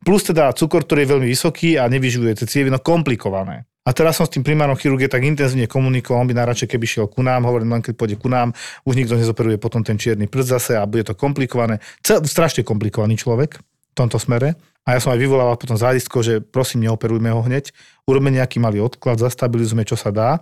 [0.01, 3.69] Plus teda cukor, ktorý je veľmi vysoký a nevyživuje tie cievy, no komplikované.
[3.85, 7.05] A teraz som s tým primárom chirurgie tak intenzívne komunikoval, on by najradšej, keby šiel
[7.05, 8.49] ku nám, hovorím len keď pôjde ku nám,
[8.81, 11.77] už nikto nezoperuje potom ten čierny prd zase a bude to komplikované.
[12.01, 14.57] Cel, strašne komplikovaný človek v tomto smere.
[14.85, 17.73] A ja som aj vyvolával potom zádisko, že prosím, neoperujme ho hneď,
[18.09, 20.41] urobme nejaký malý odklad, zastabilizujme, čo sa dá.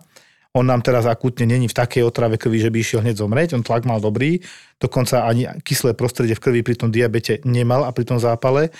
[0.56, 3.64] On nám teraz akútne není v takej otrave krvi, že by išiel hneď zomrieť, on
[3.66, 4.40] tlak mal dobrý,
[4.80, 8.72] dokonca ani kyslé prostredie v krvi pri tom diabete nemal a pri tom zápale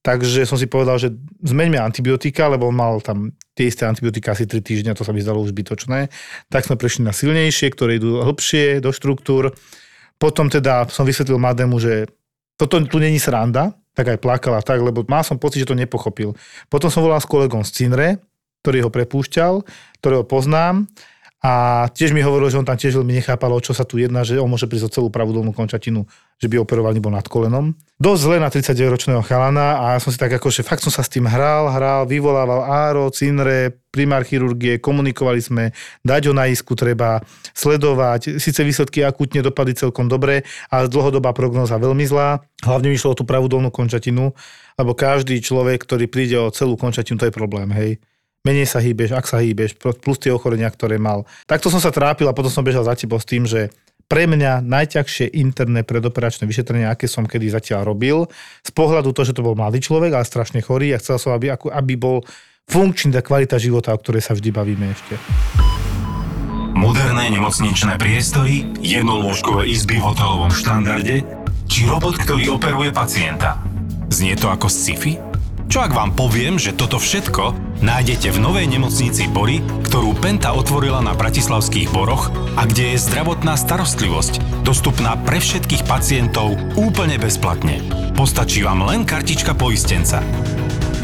[0.00, 1.12] Takže som si povedal, že
[1.44, 5.44] zmeňme antibiotika, lebo mal tam tie isté antibiotika asi 3 týždňa, to sa mi zdalo
[5.44, 6.08] už zbytočné.
[6.48, 9.52] Tak sme prešli na silnejšie, ktoré idú hĺbšie do štruktúr.
[10.16, 12.08] Potom teda som vysvetlil Mademu, že
[12.56, 16.32] toto tu není sranda, tak aj plakala tak, lebo mal som pocit, že to nepochopil.
[16.72, 18.08] Potom som volal s kolegom z Cinre,
[18.64, 19.64] ktorý ho prepúšťal,
[20.00, 20.88] ktorého poznám
[21.40, 24.20] a tiež mi hovoril, že on tam tiež veľmi nechápal, o čo sa tu jedná,
[24.28, 26.04] že on môže prísť o celú pravú dolnú končatinu,
[26.36, 27.72] že by operovaný bol nad kolenom.
[27.96, 31.00] Dosť zle na 39-ročného chalana a ja som si tak ako, že fakt som sa
[31.00, 35.64] s tým hral, hral, vyvolával áro, cinre, primár chirurgie, komunikovali sme,
[36.04, 37.24] dať ho na isku treba,
[37.56, 38.36] sledovať.
[38.36, 42.44] Sice výsledky akútne dopadli celkom dobre, ale dlhodobá prognoza veľmi zlá.
[42.60, 44.36] Hlavne mi išlo o tú pravú dolnú končatinu,
[44.76, 47.96] lebo každý človek, ktorý príde o celú končatinu, to je problém, hej
[48.44, 51.28] menej sa hýbeš, ak sa hýbeš, plus tie ochorenia, ktoré mal.
[51.44, 53.68] Takto som sa trápil a potom som bežal za tebou s tým, že
[54.10, 58.26] pre mňa najťažšie interné predoperačné vyšetrenie, aké som kedy zatiaľ robil,
[58.66, 61.54] z pohľadu to, že to bol mladý človek, ale strašne chorý a chcel som, aby,
[61.54, 62.26] aby bol
[62.66, 65.14] funkčný tá kvalita života, o ktorej sa vždy bavíme ešte.
[66.74, 71.22] Moderné nemocničné priestory, jednolôžkové izby v hotelovom štandarde,
[71.70, 73.62] či robot, ktorý operuje pacienta.
[74.10, 75.29] Znie to ako sci-fi?
[75.70, 80.98] Čo ak vám poviem, že toto všetko nájdete v novej nemocnici Bory, ktorú Penta otvorila
[80.98, 82.26] na Bratislavských Boroch
[82.58, 87.86] a kde je zdravotná starostlivosť dostupná pre všetkých pacientov úplne bezplatne.
[88.18, 90.26] Postačí vám len kartička poistenca.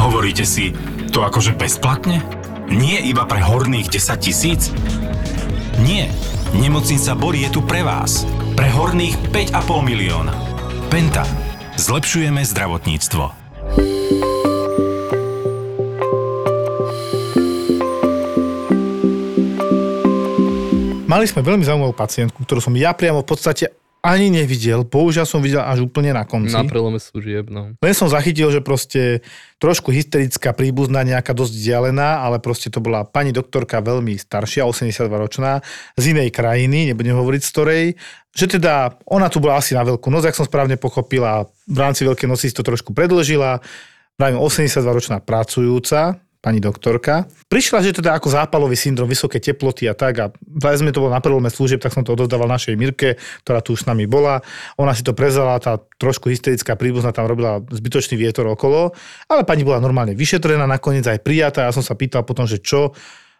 [0.02, 0.74] Hovoríte si,
[1.14, 2.18] to akože bezplatne?
[2.66, 4.74] Nie iba pre horných 10 tisíc?
[5.79, 6.11] Nie,
[6.59, 8.26] nemocnica Bory je tu pre vás.
[8.59, 9.62] Pre horných 5,5
[9.94, 10.35] milióna.
[10.90, 11.22] Penta.
[11.79, 13.46] Zlepšujeme zdravotníctvo.
[21.16, 23.72] Mali sme veľmi zaujímavú pacientku, ktorú som ja priamo v podstate
[24.05, 26.52] ani nevidel, bohužiaľ som videl až úplne na konci.
[26.52, 27.72] Na prelome služieb, no.
[27.72, 29.24] Len som zachytil, že proste
[29.57, 35.09] trošku hysterická príbuzná, nejaká dosť vzdialená, ale proste to bola pani doktorka veľmi staršia, 82
[35.09, 35.64] ročná,
[35.96, 37.85] z inej krajiny, nebudem hovoriť z ktorej,
[38.37, 42.05] že teda ona tu bola asi na veľkú noc, ak som správne pochopila, v rámci
[42.05, 43.64] veľkej noci si to trošku predlžila,
[44.20, 47.27] pravím 82 ročná pracujúca, pani doktorka.
[47.51, 50.27] Prišla, že teda ako zápalový syndrom, vysoké teploty a tak a
[50.79, 53.83] sme to bolo na prvom služieb, tak som to odozdával našej Mirke, ktorá tu už
[53.83, 54.47] s nami bola.
[54.79, 58.95] Ona si to prezala, tá trošku hysterická príbuzná tam robila zbytočný vietor okolo,
[59.27, 61.67] ale pani bola normálne vyšetrená, nakoniec aj prijatá.
[61.67, 62.95] Ja som sa pýtal potom, že čo.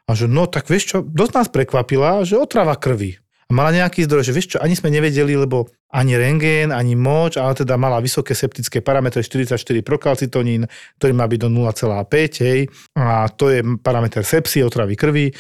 [0.07, 3.23] A že no tak vieš čo, dosť nás prekvapila, že otrava krvi.
[3.47, 7.39] A mala nejaký zdroj, že vieš čo, ani sme nevedeli, lebo ani rengén, ani moč,
[7.39, 9.55] ale teda mala vysoké septické parametre 44
[9.87, 10.67] prokalcitonín,
[10.99, 12.67] ktorý má byť do 0,5, hej,
[12.99, 15.31] a to je parameter sepsie, otravy krvi,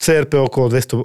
[0.00, 1.04] CRP okolo 280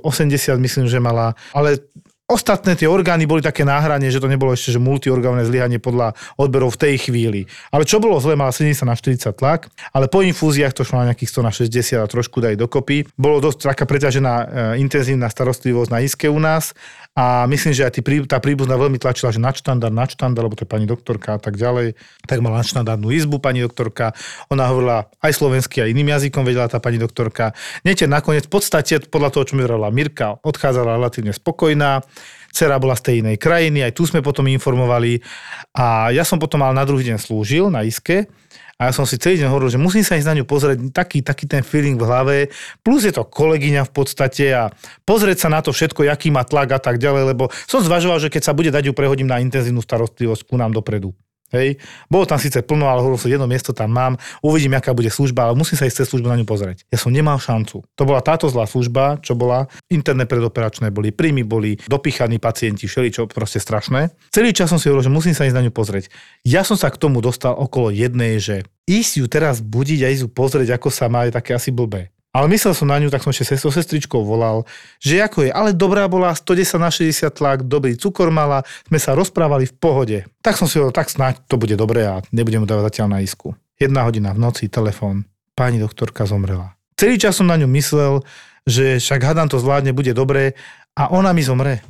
[0.56, 1.92] myslím, že mala, ale
[2.26, 6.74] Ostatné tie orgány boli také náhranie, že to nebolo ešte že multiorgánne zlyhanie podľa odberov
[6.74, 7.46] v tej chvíli.
[7.70, 11.14] Ale čo bolo zle, mala 70 na 40 tlak, ale po infúziách to šlo na
[11.14, 13.06] nejakých 100 na 60 a trošku daj dokopy.
[13.14, 14.46] Bolo dosť taká preťažená e,
[14.82, 16.74] intenzívna starostlivosť na iske u nás
[17.16, 20.70] a myslím, že aj tí, tá príbuzná veľmi tlačila, že nadštandard, nadštandard, lebo to je
[20.70, 21.96] pani doktorka a tak ďalej.
[22.28, 24.12] Tak mala nadštandardnú izbu pani doktorka.
[24.52, 27.56] Ona hovorila aj slovensky, aj iným jazykom vedela tá pani doktorka.
[27.88, 32.04] Niete, nakoniec v podstate, podľa toho, čo mi hovorila Mirka, odchádzala relatívne spokojná.
[32.52, 35.24] Cera bola z tej inej krajiny, aj tu sme potom informovali.
[35.72, 38.28] A ja som potom mal na druhý deň slúžil na iske
[38.76, 41.24] a ja som si celý deň hovoril, že musím sa ísť na ňu pozrieť, taký,
[41.24, 42.36] taký ten feeling v hlave,
[42.84, 44.68] plus je to kolegyňa v podstate a
[45.08, 48.28] pozrieť sa na to všetko, aký má tlak a tak ďalej, lebo som zvažoval, že
[48.28, 51.16] keď sa bude dať ju prehodím na intenzívnu starostlivosť ku nám dopredu.
[51.54, 51.78] Hej.
[52.10, 55.46] Bolo tam síce plno, ale hovoril som, jedno miesto tam mám, uvidím, aká bude služba,
[55.46, 56.90] ale musím sa ísť cez službu na ňu pozrieť.
[56.90, 57.86] Ja som nemal šancu.
[57.86, 63.30] To bola táto zlá služba, čo bola, interné predoperačné boli, príjmy boli, dopichaní pacienti, všeličo
[63.30, 64.10] proste strašné.
[64.34, 66.10] Celý čas som si hovoril, že musím sa ísť na ňu pozrieť.
[66.42, 70.24] Ja som sa k tomu dostal okolo jednej, že ísť ju teraz budiť a ísť
[70.26, 72.15] ju pozrieť, ako sa má, je také asi blbé.
[72.36, 74.68] Ale myslel som na ňu, tak som ešte so sestričkou volal,
[75.00, 79.16] že ako je, ale dobrá bola, 110 na 60 tlak, dobrý cukor mala, sme sa
[79.16, 80.18] rozprávali v pohode.
[80.44, 83.20] Tak som si hovoril, tak snáď to bude dobré a nebudem mu dávať zatiaľ na
[83.24, 83.56] isku.
[83.80, 85.24] Jedna hodina v noci, telefón,
[85.56, 86.76] pani doktorka zomrela.
[87.00, 88.20] Celý čas som na ňu myslel,
[88.68, 90.60] že však hadám to zvládne, bude dobré
[90.92, 91.88] a ona mi zomre.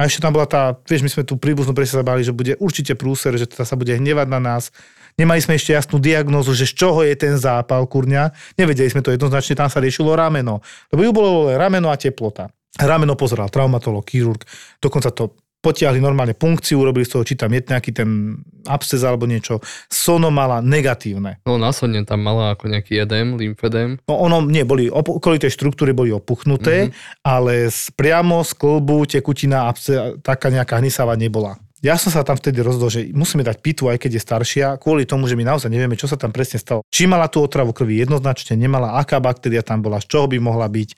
[0.00, 2.96] A ešte tam bola tá, vieš, my sme tu príbuznú sa báli, že bude určite
[2.96, 4.72] prúser, že teda sa bude hnevať na nás,
[5.16, 8.36] Nemali sme ešte jasnú diagnózu, že z čoho je ten zápal kurňa.
[8.60, 10.60] Nevedeli sme to jednoznačne, tam sa riešilo rameno.
[10.92, 12.52] Lebo ju bolo rameno a teplota.
[12.76, 14.44] Rameno pozeral traumatolog, chirurg,
[14.76, 15.32] dokonca to
[15.66, 18.38] potiahli normálne punkciu, urobili z toho, či tam je nejaký ten
[18.70, 19.58] absces alebo niečo.
[19.90, 21.42] Sono mala negatívne.
[21.42, 23.98] No následne tam mala ako nejaký edém, lymfedém.
[24.06, 27.24] No ono, nie, boli, okolité štruktúry boli opuchnuté, mm-hmm.
[27.26, 31.58] ale priamo z klbu tekutina, absces, taká nejaká hnisava nebola.
[31.84, 35.04] Ja som sa tam vtedy rozhodol, že musíme dať pitvu, aj keď je staršia, kvôli
[35.04, 36.80] tomu, že my naozaj nevieme, čo sa tam presne stalo.
[36.88, 40.64] Či mala tú otravu krvi jednoznačne, nemala, aká baktéria tam bola, z čoho by mohla
[40.72, 40.96] byť.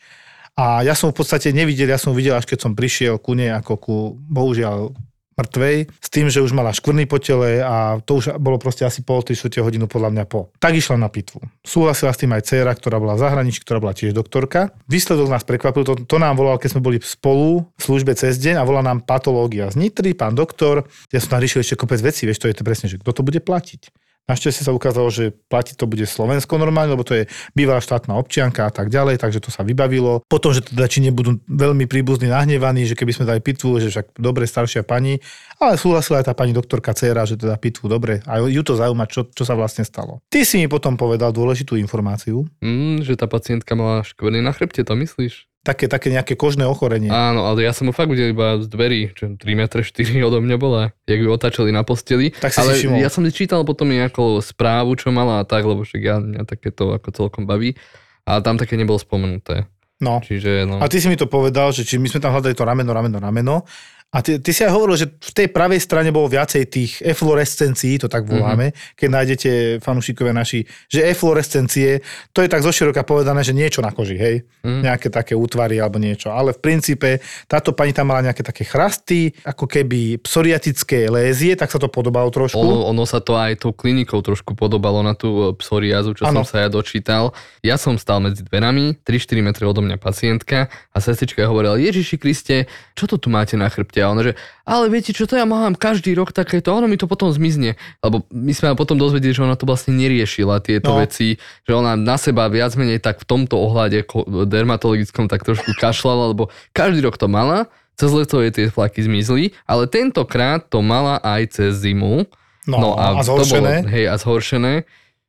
[0.58, 3.50] A ja som v podstate nevidel, ja som videl, až keď som prišiel ku nej
[3.54, 4.94] ako ku, bohužiaľ,
[5.38, 9.06] mŕtvej, s tým, že už mala škvrny po tele a to už bolo proste asi
[9.06, 10.50] pol 3 hodinu podľa mňa po.
[10.58, 11.38] Tak išla na pitvu.
[11.62, 14.74] Súhlasila s tým aj dcera, ktorá bola v zahraničí, ktorá bola tiež doktorka.
[14.90, 18.58] Výsledok nás prekvapil, to, to nám volal, keď sme boli spolu v službe cez deň
[18.58, 20.84] a volá nám patológia z Nitry, pán doktor.
[21.14, 23.22] Ja som tam riešil ešte kopec vecí, vieš, to je to presne, že kto to
[23.22, 24.07] bude platiť.
[24.28, 27.24] Našťastie sa ukázalo, že platiť to bude Slovensko normálne, lebo to je
[27.56, 30.20] bývalá štátna občianka a tak ďalej, takže to sa vybavilo.
[30.28, 34.20] Potom, že teda či nebudú veľmi príbuzní nahnevaní, že keby sme dali pitvu, že však
[34.20, 35.24] dobre staršia pani,
[35.56, 39.08] ale súhlasila aj tá pani doktorka Cera, že teda pitvu dobre a ju to zaujíma,
[39.08, 40.20] čo, čo sa vlastne stalo.
[40.28, 42.44] Ty si mi potom povedal dôležitú informáciu.
[42.60, 45.48] Mm, že tá pacientka mala škvrny na chrbte, to myslíš?
[45.68, 47.12] Také, také nejaké kožné ochorenie.
[47.12, 49.84] Áno, ale ja som ho fakt videl iba z dverí, čo 3 m 4
[50.24, 52.32] odo mňa bola, jak ju otáčali na posteli.
[52.32, 55.68] Tak si ale si ja som si čítal potom nejakú správu, čo mala a tak,
[55.68, 57.76] lebo však ja mňa takéto ako celkom baví.
[58.24, 59.68] A tam také nebolo spomenuté.
[59.98, 60.22] No.
[60.22, 60.78] Čiže, no.
[60.78, 63.18] A ty si mi to povedal, že či my sme tam hľadali to rameno, rameno,
[63.18, 63.66] rameno
[64.08, 68.00] a ty, ty si aj hovoril, že v tej pravej strane bolo viacej tých eflorescencií,
[68.00, 68.96] to tak voláme, mm-hmm.
[68.96, 69.50] keď nájdete
[69.84, 72.00] fanúšikovia naši, že eflorescencie,
[72.32, 74.80] to je tak zoširoka povedané, že niečo na koži, hej, mm.
[74.80, 76.32] nejaké také útvary alebo niečo.
[76.32, 81.68] Ale v princípe táto pani tam mala nejaké také chrasty, ako keby psoriatické lézie, tak
[81.68, 82.56] sa to podobalo trošku.
[82.56, 86.40] Ono, ono sa to aj tou klinikou trošku podobalo na tú e, psoriazu, čo ano.
[86.40, 87.36] som sa ja dočítal.
[87.60, 92.72] Ja som stal medzi dverami, 3-4 metre odo mňa pacientka a sestrička hovorila, Ježiši Kriste,
[92.96, 93.97] čo to tu máte na chrbte?
[94.02, 94.32] A ona, že
[94.64, 97.78] ale viete čo, to ja mám každý rok takéto, ono mi to potom zmizne.
[98.00, 101.02] Lebo my sme potom dozvedeli, že ona to vlastne neriešila, tieto no.
[101.04, 104.08] veci, že ona na seba viac menej tak v tomto ohľade
[104.48, 109.52] dermatologickom tak trošku kašľala, lebo každý rok to mala, cez leto jej tie flaky zmizli,
[109.66, 112.24] ale tentokrát to mala aj cez zimu.
[112.68, 113.82] No, no a, a zhoršené.
[113.82, 114.74] To bolo, hej, a zhoršené.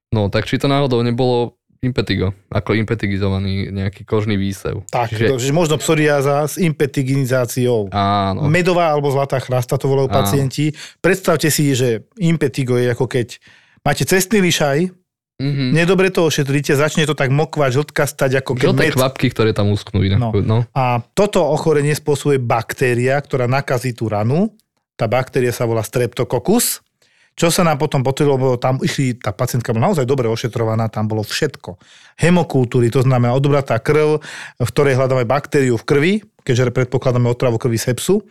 [0.09, 4.83] No, tak či to náhodou nebolo impetigo, ako impetigizovaný nejaký kožný výsev.
[4.91, 5.39] Tak, Čiže...
[5.39, 7.87] že možno psoriáza s impetiginizáciou.
[7.91, 8.51] Áno.
[8.51, 10.75] Medová alebo zlatá chrasta to volajú pacienti.
[10.99, 13.39] Predstavte si, že impetigo je ako keď
[13.83, 14.91] máte cestný lišaj,
[15.39, 15.71] Mhm.
[15.71, 18.95] Nedobre to ošetríte, začne to tak mokvať, žltkastať, ako keď Žlté med.
[18.99, 20.19] kvapky, ktoré tam inak.
[20.19, 20.29] No.
[20.43, 20.57] No.
[20.75, 24.51] A toto ochorenie spôsobuje baktéria, ktorá nakazí tú ranu.
[24.99, 26.83] Tá baktéria sa volá streptococcus.
[27.39, 31.07] Čo sa nám potom potvrdilo, lebo tam išli, tá pacientka bola naozaj dobre ošetrovaná, tam
[31.07, 31.79] bolo všetko.
[32.19, 34.19] Hemokultúry, to znamená odobratá krv,
[34.59, 38.27] v ktorej hľadáme baktériu v krvi, keďže predpokladáme otravu krvi sepsu.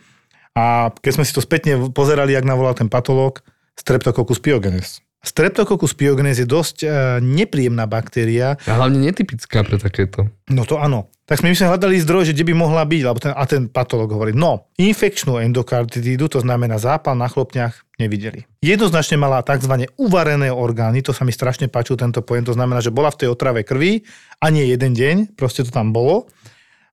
[0.53, 3.41] A keď sme si to spätne pozerali, jak navolal ten patológ,
[3.73, 5.01] Streptococcus pyogenes.
[5.19, 6.87] Streptococcus pyogenes je dosť e,
[7.19, 10.31] nepríjemná baktéria, A hlavne netypická pre takéto.
[10.47, 11.11] No to áno.
[11.29, 13.69] Tak sme my sme hľadali zdroj, že kde by mohla byť, lebo ten, a ten
[13.69, 18.49] patolog hovorí, no, infekčnú endokarditídu, to znamená zápal na chlopňach, nevideli.
[18.65, 19.85] Jednoznačne mala tzv.
[19.93, 23.29] uvarené orgány, to sa mi strašne páčil tento pojem, to znamená, že bola v tej
[23.29, 24.09] otrave krvi
[24.41, 26.25] a nie jeden deň, proste to tam bolo.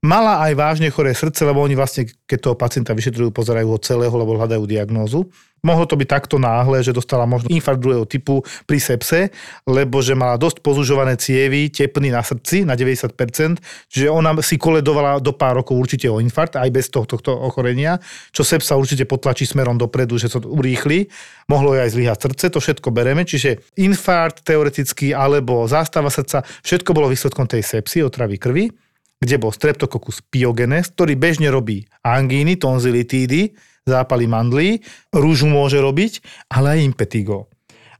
[0.04, 4.12] Mala aj vážne choré srdce, lebo oni vlastne, keď toho pacienta vyšetrujú, pozerajú ho celého,
[4.12, 5.24] lebo hľadajú diagnózu.
[5.64, 9.34] Mohlo to byť takto náhle, že dostala možno infarkt druhého typu pri sepse,
[9.66, 13.58] lebo že mala dosť pozužované cievy, tepny na srdci na 90%,
[13.90, 17.98] čiže ona si koledovala do pár rokov určite o infarkt, aj bez tohto, tohto ochorenia,
[18.30, 21.08] čo sepsa určite potlačí smerom dopredu, že sa to urýchli.
[21.50, 27.10] Mohlo aj zlyhať srdce, to všetko bereme, čiže infarkt teoreticky alebo zástava srdca, všetko bolo
[27.10, 28.85] výsledkom tej sepsy, otravy krvi
[29.26, 36.78] kde bol Streptococcus pyogenes, ktorý bežne robí angíny, tonzilitídy, zápaly mandlí, rúžu môže robiť, ale
[36.78, 37.50] aj impetigo.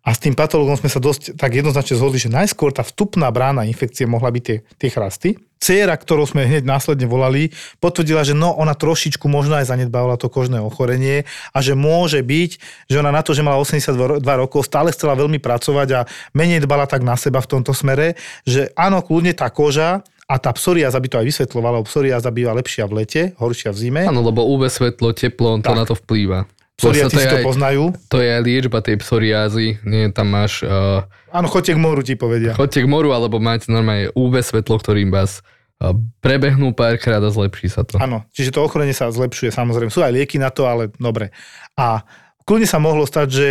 [0.07, 3.67] A s tým patologom sme sa dosť tak jednoznačne zhodli, že najskôr tá vstupná brána
[3.67, 5.35] infekcie mohla byť tie, tie chrasty.
[5.59, 7.51] Ciera, ktorú sme hneď následne volali,
[7.83, 12.51] potvrdila, že no, ona trošičku možno aj zanedbávala to kožné ochorenie a že môže byť,
[12.87, 16.07] že ona na to, že mala 82 rokov, stále chcela veľmi pracovať a
[16.39, 18.15] menej dbala tak na seba v tomto smere,
[18.47, 22.51] že áno, kľudne tá koža a tá psoriáza by to aj vysvetľovala, lebo psoriáza býva
[22.59, 24.03] lepšia v lete, horšia v zime.
[24.11, 25.79] Áno, lebo UV svetlo, teplo, to Tak.
[25.79, 26.51] na to vplýva.
[26.77, 27.89] Si to aj, poznajú.
[28.13, 29.81] to je aj liečba tej psoriázy.
[29.89, 32.53] Nie, tam máš uh, Áno, choďte k moru, ti povedia.
[32.53, 35.41] chodte k moru, alebo máte normálne UV svetlo, ktorým vás
[35.81, 37.97] uh, prebehnú párkrát a zlepší sa to.
[37.97, 39.89] Áno, čiže to ochorenie sa zlepšuje, samozrejme.
[39.89, 41.33] Sú aj lieky na to, ale dobre.
[41.81, 42.05] A
[42.45, 43.49] kľudne sa mohlo stať, že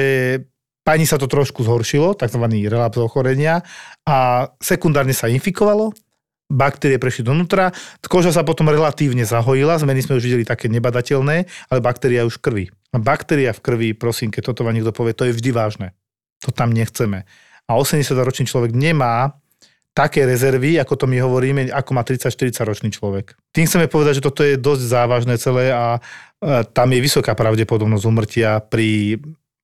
[0.86, 2.46] pani sa to trošku zhoršilo, tzv.
[2.70, 3.66] relaps ochorenia
[4.06, 5.98] a sekundárne sa infikovalo,
[6.52, 7.74] baktérie prešli donútra,
[8.06, 12.44] koža sa potom relatívne zahojila, zmeny sme už videli také nebadateľné, ale baktéria už v
[12.44, 12.66] krvi.
[12.94, 15.88] A baktéria v krvi, prosím, keď toto vám niekto povie, to je vždy vážne.
[16.46, 17.26] To tam nechceme.
[17.66, 19.42] A 80-ročný človek nemá
[19.96, 23.34] také rezervy, ako to my hovoríme, ako má 30-40 ročný človek.
[23.56, 26.00] Tým chceme povedať, že toto je dosť závažné celé a e,
[26.68, 29.18] tam je vysoká pravdepodobnosť umrtia pri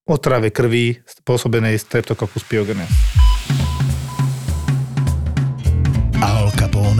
[0.08, 2.89] otrave krvi spôsobenej Streptococcus pyogenes.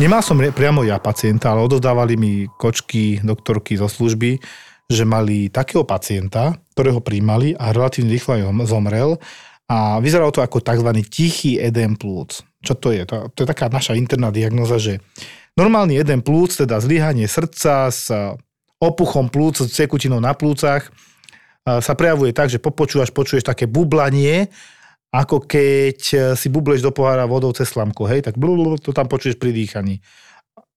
[0.00, 4.40] Nemal som priamo ja pacienta, ale odovzdávali mi kočky, doktorky zo služby,
[4.88, 9.20] že mali takého pacienta, ktorého príjmali a relatívne rýchlo zomrel
[9.68, 10.88] a vyzeralo to ako tzv.
[11.04, 12.40] tichý edém plúc.
[12.64, 13.04] Čo to je?
[13.04, 15.04] To, to je taká naša interná diagnoza, že
[15.52, 18.08] normálny edém plúc, teda zlyhanie srdca s
[18.80, 20.88] opuchom plúc, s tekutinou na plúcach,
[21.68, 24.48] a sa prejavuje tak, že popočúvaš, počuješ také bublanie,
[25.10, 29.10] ako keď e, si bubleš do pohára vodou cez slamku, hej, tak blub, to tam
[29.10, 29.98] počuješ pri dýchaní.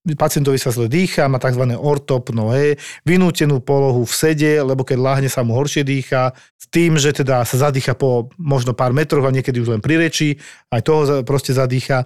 [0.03, 1.63] Pacientovi sa zle dýcha, má tzv.
[1.79, 2.75] ortopnoe,
[3.07, 7.47] vynútenú polohu v sede, lebo keď láhne sa mu horšie dýcha, s tým, že teda
[7.47, 10.35] sa zadýcha po možno pár metroch a niekedy už len pri reči,
[10.75, 12.03] aj toho proste zadýcha.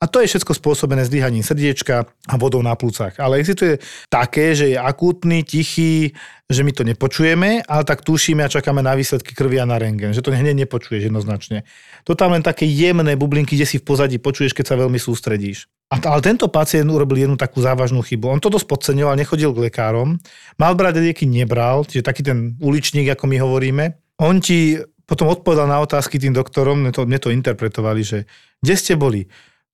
[0.00, 3.20] A to je všetko spôsobené zdýhaním srdiečka a vodou na plúcach.
[3.20, 3.76] Ale existuje
[4.08, 6.16] také, že je akútny, tichý,
[6.48, 10.16] že my to nepočujeme, ale tak tušíme a čakáme na výsledky krvi a na rengen,
[10.16, 11.68] že to hneď nepočuješ jednoznačne.
[12.08, 15.68] To tam len také jemné bublinky, kde si v pozadí počuješ, keď sa veľmi sústredíš.
[15.92, 18.32] A, ale tento pacient urobil jednu takú závažnú chybu.
[18.32, 20.16] On to dosť podceňoval, nechodil k lekárom,
[20.56, 23.84] mal brať lieky, nebral, čiže taký ten uličník, ako my hovoríme.
[24.24, 28.18] On ti potom odpovedal na otázky tým doktorom, mne to, mne to interpretovali, že
[28.62, 29.26] kde ste boli?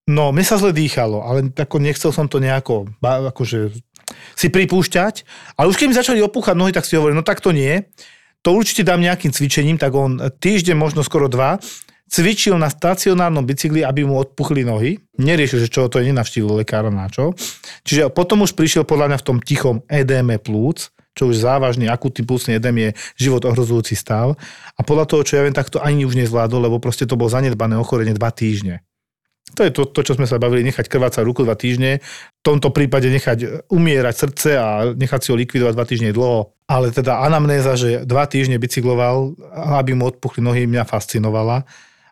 [0.07, 3.75] No, mne sa zle dýchalo, ale ako nechcel som to nejako akože
[4.39, 5.27] si pripúšťať.
[5.59, 7.83] Ale už keď mi začali opúchať nohy, tak si hovorím, no tak to nie.
[8.47, 11.59] To určite dám nejakým cvičením, tak on týždeň, možno skoro dva,
[12.07, 15.03] cvičil na stacionárnom bicykli, aby mu odpuchli nohy.
[15.19, 17.35] Neriešil, že čo to je, nenavštívil lekára na čo.
[17.83, 22.23] Čiže potom už prišiel podľa mňa v tom tichom edéme plúc, čo už závažný akutný
[22.23, 22.89] plúcny edém je
[23.19, 24.39] život ohrozujúci stav.
[24.79, 27.27] A podľa toho, čo ja viem, tak to ani už nezvládol, lebo proste to bolo
[27.27, 28.87] zanedbané ochorenie dva týždne.
[29.55, 32.75] To je to, to, čo sme sa bavili, nechať krvácať ruku dva týždne, v tomto
[32.75, 36.51] prípade nechať umierať srdce a nechať si ho likvidovať dva týždne dlho.
[36.67, 39.39] Ale teda anamnéza, že dva týždne bicykloval,
[39.79, 41.63] aby mu odpuchli nohy, mňa fascinovala.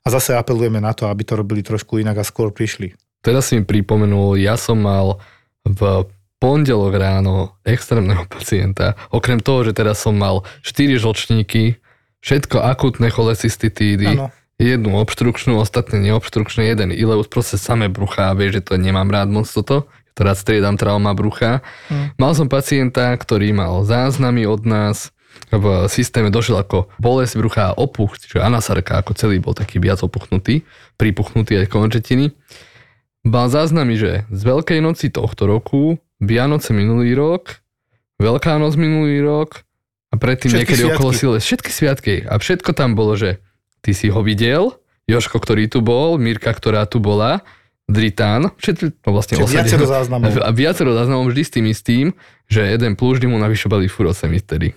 [0.04, 2.94] A zase apelujeme na to, aby to robili trošku inak a skôr prišli.
[3.24, 5.18] Teraz si mi pripomenul, ja som mal
[5.64, 6.06] v
[6.38, 8.94] pondelok ráno extrémneho pacienta.
[9.08, 11.80] Okrem toho, že teraz som mal 4 žlčníky,
[12.20, 14.28] všetko akutné cholecystitídy, Áno.
[14.58, 19.46] Jednu obštrukčnú, ostatné neobštrukčné, jeden ileus, proste samé brucha, vieš, že to nemám rád moc
[19.50, 19.90] toto.
[20.14, 21.66] To rád striedam trauma brucha.
[21.90, 22.14] Hm.
[22.22, 25.10] Mal som pacienta, ktorý mal záznamy od nás,
[25.50, 29.98] v systéme došiel ako bolesť brucha a opuch, čiže anasarka, ako celý bol taký viac
[30.06, 30.62] opuchnutý,
[30.94, 32.30] pripuchnutý aj končetiny.
[33.26, 37.64] Mal záznamy, že z Veľkej noci tohto roku, Vianoce minulý rok,
[38.22, 39.66] Veľká noc minulý rok
[40.08, 40.94] a predtým Všetky niekedy sviatky.
[40.94, 41.42] okolo Siles.
[41.42, 42.14] Všetky sviatky.
[42.22, 43.42] A všetko tam bolo, že
[43.84, 44.72] ty si ho videl,
[45.04, 47.44] Joško, ktorý tu bol, Mirka, ktorá tu bola,
[47.84, 50.40] Dritán, všetko no vlastne Čiže viacero záznamov.
[50.48, 52.06] A viacero záznamov vždy s tým istým,
[52.48, 54.72] že jeden plus vždy mu navyšovali furosemistery.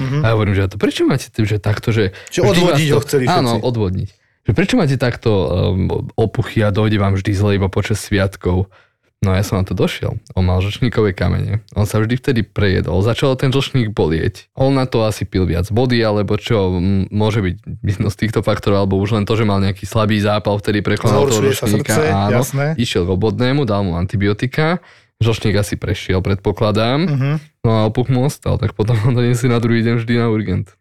[0.00, 0.24] Mhm.
[0.24, 2.16] A ja hovorím, že to prečo máte tým, že takto, že...
[2.32, 3.68] Čiže odvodiť vás ho chceli Áno, všetci.
[3.68, 4.08] odvodniť.
[4.46, 8.72] Že prečo máte takto um, opuchy a dojde vám vždy zle iba počas sviatkov?
[9.16, 10.20] No ja som na to došiel.
[10.32, 11.64] On mal žlčníkové kamene.
[11.72, 13.00] On sa vždy vtedy prejedol.
[13.00, 14.52] Začal ten žlčník bolieť.
[14.52, 18.40] On na to asi pil viac vody, alebo čo, m- môže byť jedno z týchto
[18.40, 21.96] faktorov, alebo už len to, že mal nejaký slabý zápal, vtedy prekonal toho žlčníka.
[21.96, 22.66] srdce, áno, jasné.
[22.76, 24.84] Išiel k obodnému, dal mu antibiotika.
[25.16, 26.98] Žlčník asi prešiel, predpokladám.
[27.02, 27.30] Mhm.
[27.64, 30.76] No a opuch mu ostal, tak potom ho donesli na druhý deň vždy na urgent.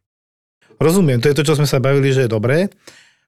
[0.75, 2.67] Rozumiem, to je to, čo sme sa bavili, že je dobré.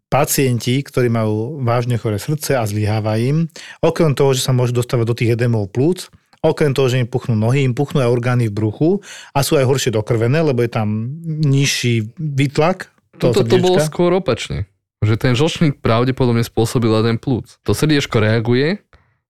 [0.08, 3.52] Pacienti, ktorí majú vážne chore srdce a zlyháva im,
[3.84, 6.08] okrem toho, že sa môžu dostávať do tých edemov plúc,
[6.40, 8.90] okrem toho, že im puchnú nohy, im puchnú aj orgány v bruchu
[9.36, 12.88] a sú aj horšie dokrvené, lebo je tam nižší výtlak.
[13.20, 14.70] toho Toto to bolo skôr opačne.
[15.04, 17.60] Že ten žlčník pravdepodobne spôsobil jeden plúc.
[17.68, 18.80] To srdiečko reaguje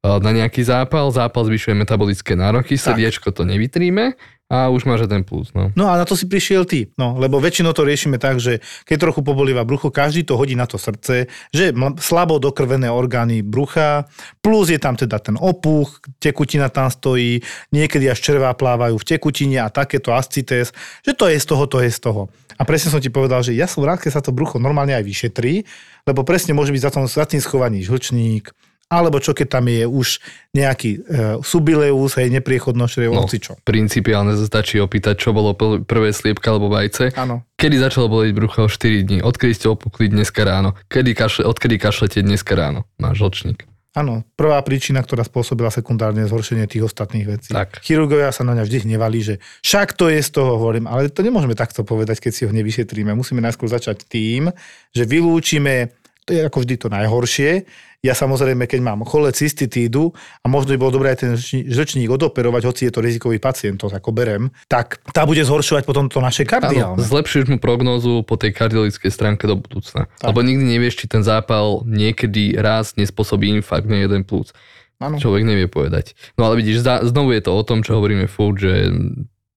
[0.06, 4.14] a, na nejaký zápal, zápal zvyšuje metabolické nároky, srdiečko to nevytríme
[4.48, 5.52] a už máš jeden plúc.
[5.52, 5.76] No.
[5.76, 6.88] No a na to si prišiel ty.
[6.96, 10.64] No, lebo väčšinou to riešime tak, že keď trochu pobolíva brucho, každý to hodí na
[10.64, 14.08] to srdce, že slabo dokrvené orgány brucha,
[14.40, 17.44] plus je tam teda ten opuch, tekutina tam stojí,
[17.76, 20.72] niekedy až červá plávajú v tekutine a takéto ascites,
[21.04, 22.32] že to je z toho, to je z toho.
[22.58, 25.04] A presne som ti povedal, že ja som rád, keď sa to brucho normálne aj
[25.04, 25.68] vyšetrí,
[26.08, 28.56] lebo presne môže byť za, tom, za tým schovaný žlčník,
[28.88, 30.24] alebo čo keď tam je už
[30.56, 31.00] nejaký e,
[31.44, 33.28] subileus, hej, nepriechodnosť, No.
[33.28, 33.28] no.
[33.28, 33.54] čo.
[33.68, 35.52] Principiálne sa stačí opýtať, čo bolo
[35.84, 37.12] prvé sliepka alebo vajce.
[37.20, 37.44] Áno.
[37.60, 38.72] Kedy začalo bolieť brucho?
[38.72, 39.20] 4 dní.
[39.20, 40.74] Odkedy ste opukli dneska ráno?
[40.88, 42.88] Kedy kašle, odkedy kašlete dneska ráno?
[42.96, 43.68] Máš žlčník.
[43.98, 47.50] Áno, prvá príčina, ktorá spôsobila sekundárne zhoršenie tých ostatných vecí.
[47.50, 47.82] Tak.
[47.82, 49.34] Chirurgovia sa na ňa vždy hnevali, že
[49.66, 53.18] však to je z toho, hovorím, ale to nemôžeme takto povedať, keď si ho nevyšetríme.
[53.18, 54.54] Musíme najskôr začať tým,
[54.94, 57.64] že vylúčime, to je ako vždy to najhoršie.
[58.04, 60.12] Ja samozrejme, keď mám cholecystitídu
[60.44, 63.80] a možno by bolo dobré aj ten žlční- žlčník odoperovať, hoci je to rizikový pacient,
[63.80, 67.00] to ako berem, tak tá bude zhoršovať potom to naše Áno, kardiálne.
[67.02, 70.06] zlepšíš mu prognózu po tej kardiologickej stránke do budúcna.
[70.20, 70.30] Tak.
[70.30, 74.54] Lebo nikdy nevieš, či ten zápal niekedy raz nespôsobí infarkt na jeden plúc.
[75.02, 75.18] Áno.
[75.18, 76.14] Človek nevie povedať.
[76.38, 78.94] No ale vidíš, znovu je to o tom, čo hovoríme furt, že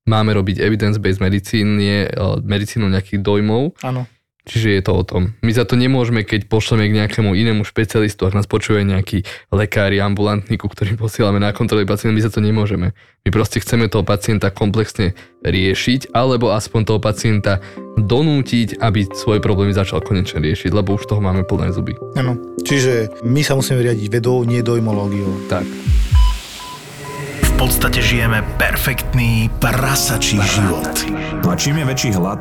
[0.08, 3.76] máme robiť evidence-based medicín, nie eh, medicínu nejakých dojmov.
[3.84, 4.08] Áno.
[4.50, 5.38] Čiže je to o tom.
[5.46, 9.22] My za to nemôžeme, keď pošleme k nejakému inému špecialistu, ak nás počuje nejaký
[9.54, 12.90] lekári, ambulantní, ku ktorým posielame na kontroly pacienta, my za to nemôžeme.
[13.22, 15.14] My proste chceme toho pacienta komplexne
[15.46, 17.62] riešiť, alebo aspoň toho pacienta
[17.94, 21.94] donútiť, aby svoje problémy začal konečne riešiť, lebo už toho máme plné zuby.
[22.18, 22.34] Áno.
[22.66, 25.46] Čiže my sa musíme riadiť vedou, nie dojmológiou.
[25.46, 25.62] Tak.
[27.46, 30.90] V podstate žijeme perfektný prasačí život.
[31.44, 32.40] A čím je väčší hlad,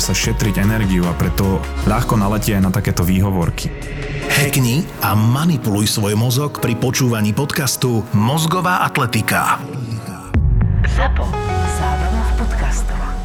[0.01, 3.69] sa šetriť energiu a preto ľahko naletie aj na takéto výhovorky.
[4.33, 9.61] Hackni a manipuluj svoj mozog pri počúvaní podcastu Mozgová atletika.
[10.97, 11.29] ZAPO.
[11.77, 13.20] Zábrná v podcastov.